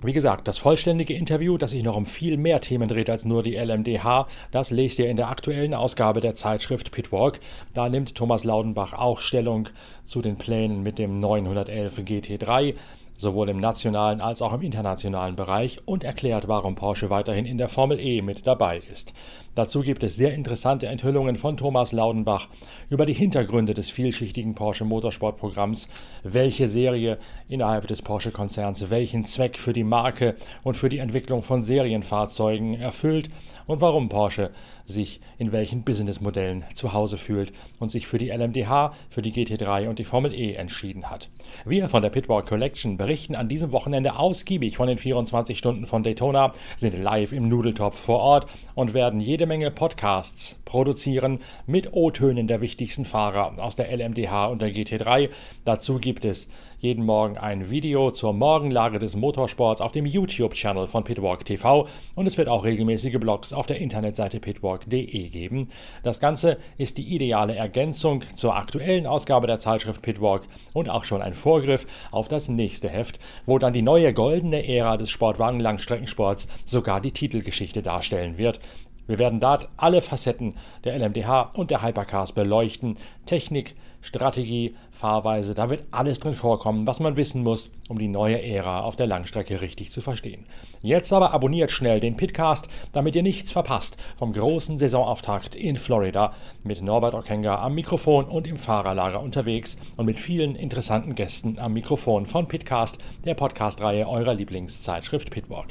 Wie 0.00 0.14
gesagt, 0.14 0.48
das 0.48 0.56
vollständige 0.56 1.12
Interview, 1.12 1.58
das 1.58 1.72
sich 1.72 1.82
noch 1.82 1.94
um 1.94 2.06
viel 2.06 2.38
mehr 2.38 2.62
Themen 2.62 2.88
dreht 2.88 3.10
als 3.10 3.26
nur 3.26 3.42
die 3.42 3.56
LMDH, 3.56 4.26
das 4.50 4.70
lest 4.70 4.98
ihr 4.98 5.10
in 5.10 5.18
der 5.18 5.28
aktuellen 5.28 5.74
Ausgabe 5.74 6.22
der 6.22 6.34
Zeitschrift 6.34 6.92
Pitwalk. 6.92 7.40
Da 7.74 7.90
nimmt 7.90 8.14
Thomas 8.14 8.44
Laudenbach 8.44 8.94
auch 8.94 9.20
Stellung 9.20 9.68
zu 10.04 10.22
den 10.22 10.38
Plänen 10.38 10.82
mit 10.82 10.98
dem 10.98 11.20
911 11.20 11.98
GT3 11.98 12.74
sowohl 13.18 13.50
im 13.50 13.58
nationalen 13.58 14.20
als 14.20 14.40
auch 14.40 14.54
im 14.54 14.62
internationalen 14.62 15.36
Bereich 15.36 15.80
und 15.84 16.04
erklärt, 16.04 16.48
warum 16.48 16.76
Porsche 16.76 17.10
weiterhin 17.10 17.44
in 17.44 17.58
der 17.58 17.68
Formel 17.68 18.00
E 18.00 18.22
mit 18.22 18.46
dabei 18.46 18.80
ist. 18.90 19.12
Dazu 19.54 19.82
gibt 19.82 20.04
es 20.04 20.14
sehr 20.14 20.34
interessante 20.34 20.86
Enthüllungen 20.86 21.34
von 21.34 21.56
Thomas 21.56 21.90
Laudenbach 21.90 22.48
über 22.90 23.06
die 23.06 23.12
Hintergründe 23.12 23.74
des 23.74 23.90
vielschichtigen 23.90 24.54
Porsche 24.54 24.84
Motorsportprogramms, 24.84 25.88
welche 26.22 26.68
Serie 26.68 27.18
innerhalb 27.48 27.88
des 27.88 28.00
Porsche-Konzerns 28.02 28.88
welchen 28.90 29.24
Zweck 29.24 29.58
für 29.58 29.72
die 29.72 29.82
Marke 29.82 30.36
und 30.62 30.76
für 30.76 30.88
die 30.88 30.98
Entwicklung 30.98 31.42
von 31.42 31.64
Serienfahrzeugen 31.64 32.74
erfüllt 32.74 33.30
und 33.68 33.80
warum 33.80 34.08
Porsche 34.08 34.50
sich 34.84 35.20
in 35.38 35.52
welchen 35.52 35.84
Businessmodellen 35.84 36.64
zu 36.74 36.92
Hause 36.92 37.16
fühlt 37.16 37.52
und 37.78 37.90
sich 37.90 38.08
für 38.08 38.18
die 38.18 38.30
LMDH, 38.30 38.92
für 39.10 39.22
die 39.22 39.32
GT3 39.32 39.88
und 39.88 40.00
die 40.00 40.04
Formel 40.04 40.34
E 40.34 40.54
entschieden 40.54 41.08
hat. 41.08 41.28
Wir 41.64 41.88
von 41.88 42.02
der 42.02 42.10
Pitwalk 42.10 42.46
Collection 42.46 42.96
berichten 42.96 43.36
an 43.36 43.48
diesem 43.48 43.70
Wochenende 43.70 44.16
ausgiebig 44.16 44.76
von 44.76 44.88
den 44.88 44.98
24 44.98 45.56
Stunden 45.56 45.86
von 45.86 46.02
Daytona, 46.02 46.50
sind 46.76 47.00
live 47.00 47.32
im 47.32 47.48
Nudeltopf 47.48 48.00
vor 48.00 48.18
Ort 48.18 48.46
und 48.74 48.94
werden 48.94 49.20
jede 49.20 49.46
Menge 49.46 49.70
Podcasts 49.70 50.58
produzieren 50.64 51.40
mit 51.66 51.92
O-Tönen 51.92 52.48
der 52.48 52.60
wichtigsten 52.60 53.04
Fahrer 53.04 53.62
aus 53.62 53.76
der 53.76 53.94
LMDH 53.94 54.46
und 54.46 54.62
der 54.62 54.70
GT3. 54.70 55.28
Dazu 55.64 55.98
gibt 55.98 56.24
es 56.24 56.48
jeden 56.78 57.04
Morgen 57.04 57.36
ein 57.36 57.70
Video 57.70 58.10
zur 58.12 58.32
Morgenlage 58.32 58.98
des 58.98 59.16
Motorsports 59.16 59.80
auf 59.80 59.90
dem 59.90 60.06
YouTube-Channel 60.06 60.86
von 60.86 61.02
Pitwalk 61.02 61.44
TV 61.44 61.88
und 62.14 62.26
es 62.26 62.38
wird 62.38 62.48
auch 62.48 62.64
regelmäßige 62.64 63.18
Blogs 63.18 63.52
auf 63.52 63.66
der 63.66 63.78
Internetseite 63.78 64.38
pitwalk.de 64.38 65.28
geben. 65.28 65.70
Das 66.04 66.20
Ganze 66.20 66.58
ist 66.76 66.98
die 66.98 67.14
ideale 67.14 67.56
Ergänzung 67.56 68.22
zur 68.34 68.56
aktuellen 68.56 69.06
Ausgabe 69.06 69.48
der 69.48 69.58
Zeitschrift 69.58 70.02
Pitwalk 70.02 70.42
und 70.72 70.88
auch 70.88 71.04
schon 71.04 71.20
ein 71.20 71.34
Vorgriff 71.34 71.86
auf 72.12 72.28
das 72.28 72.48
nächste 72.48 72.88
Heft, 72.88 73.18
wo 73.44 73.58
dann 73.58 73.72
die 73.72 73.82
neue 73.82 74.12
goldene 74.12 74.68
Ära 74.68 74.96
des 74.96 75.10
Sportwagen-Langstreckensports 75.10 76.48
sogar 76.64 77.00
die 77.00 77.12
Titelgeschichte 77.12 77.82
darstellen 77.82 78.38
wird. 78.38 78.60
Wir 79.08 79.18
werden 79.18 79.40
dort 79.40 79.68
alle 79.76 80.00
Facetten 80.00 80.54
der 80.84 80.96
LMDH 80.98 81.50
und 81.56 81.70
der 81.70 81.82
Hypercars 81.82 82.32
beleuchten. 82.32 82.98
Technik, 83.26 83.74
Strategie, 84.00 84.76
Fahrweise, 84.92 85.54
da 85.54 85.70
wird 85.70 85.84
alles 85.90 86.20
drin 86.20 86.34
vorkommen, 86.34 86.86
was 86.86 87.00
man 87.00 87.16
wissen 87.16 87.42
muss, 87.42 87.70
um 87.88 87.98
die 87.98 88.06
neue 88.06 88.40
Ära 88.40 88.82
auf 88.82 88.96
der 88.96 89.06
Langstrecke 89.06 89.60
richtig 89.60 89.90
zu 89.90 90.00
verstehen. 90.00 90.46
Jetzt 90.82 91.12
aber 91.12 91.32
abonniert 91.32 91.70
schnell 91.70 92.00
den 92.00 92.16
Pitcast, 92.16 92.68
damit 92.92 93.16
ihr 93.16 93.22
nichts 93.22 93.50
verpasst 93.50 93.96
vom 94.18 94.32
großen 94.32 94.78
Saisonauftakt 94.78 95.54
in 95.54 95.78
Florida 95.78 96.32
mit 96.62 96.82
Norbert 96.82 97.14
Okenga 97.14 97.62
am 97.62 97.74
Mikrofon 97.74 98.26
und 98.26 98.46
im 98.46 98.56
Fahrerlager 98.56 99.20
unterwegs 99.20 99.76
und 99.96 100.06
mit 100.06 100.20
vielen 100.20 100.54
interessanten 100.54 101.14
Gästen 101.14 101.58
am 101.58 101.72
Mikrofon 101.72 102.26
von 102.26 102.46
Pitcast, 102.46 102.98
der 103.24 103.34
Podcast-Reihe 103.34 104.06
eurer 104.06 104.34
Lieblingszeitschrift 104.34 105.30
Pitwalk. 105.30 105.68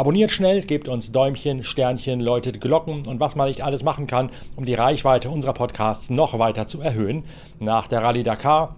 Abonniert 0.00 0.30
schnell, 0.30 0.62
gebt 0.62 0.88
uns 0.88 1.12
Däumchen, 1.12 1.62
Sternchen, 1.62 2.20
läutet 2.20 2.62
Glocken 2.62 3.06
und 3.06 3.20
was 3.20 3.36
man 3.36 3.48
nicht 3.48 3.62
alles 3.62 3.82
machen 3.82 4.06
kann, 4.06 4.30
um 4.56 4.64
die 4.64 4.72
Reichweite 4.72 5.28
unserer 5.28 5.52
Podcasts 5.52 6.08
noch 6.08 6.38
weiter 6.38 6.66
zu 6.66 6.80
erhöhen. 6.80 7.24
Nach 7.58 7.86
der 7.86 8.02
Rallye 8.02 8.22
Dakar 8.22 8.76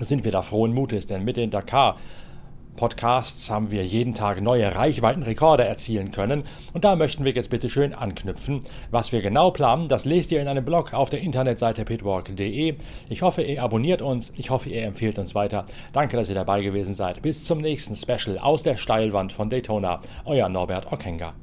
sind 0.00 0.24
wir 0.24 0.32
da 0.32 0.40
frohen 0.40 0.72
Mutes, 0.72 1.06
denn 1.06 1.22
mit 1.22 1.36
den 1.36 1.50
Dakar 1.50 1.98
Podcasts 2.76 3.50
haben 3.50 3.70
wir 3.70 3.84
jeden 3.84 4.14
Tag 4.14 4.40
neue 4.40 4.74
Reichweitenrekorde 4.74 5.64
erzielen 5.64 6.10
können 6.10 6.44
und 6.72 6.84
da 6.84 6.96
möchten 6.96 7.24
wir 7.24 7.32
jetzt 7.32 7.50
bitte 7.50 7.68
schön 7.68 7.94
anknüpfen. 7.94 8.60
Was 8.90 9.12
wir 9.12 9.22
genau 9.22 9.50
planen, 9.50 9.88
das 9.88 10.04
lest 10.04 10.32
ihr 10.32 10.40
in 10.40 10.48
einem 10.48 10.64
Blog 10.64 10.92
auf 10.92 11.10
der 11.10 11.20
Internetseite 11.20 11.84
pitwalk.de. 11.84 12.76
Ich 13.08 13.22
hoffe, 13.22 13.42
ihr 13.42 13.62
abonniert 13.62 14.02
uns, 14.02 14.32
ich 14.36 14.50
hoffe, 14.50 14.68
ihr 14.70 14.82
empfehlt 14.82 15.18
uns 15.18 15.34
weiter. 15.34 15.64
Danke, 15.92 16.16
dass 16.16 16.28
ihr 16.28 16.34
dabei 16.34 16.62
gewesen 16.62 16.94
seid. 16.94 17.22
Bis 17.22 17.44
zum 17.44 17.58
nächsten 17.58 17.96
Special 17.96 18.38
aus 18.38 18.62
der 18.62 18.76
Steilwand 18.76 19.32
von 19.32 19.48
Daytona. 19.48 20.00
Euer 20.24 20.48
Norbert 20.48 20.92
Okenga. 20.92 21.34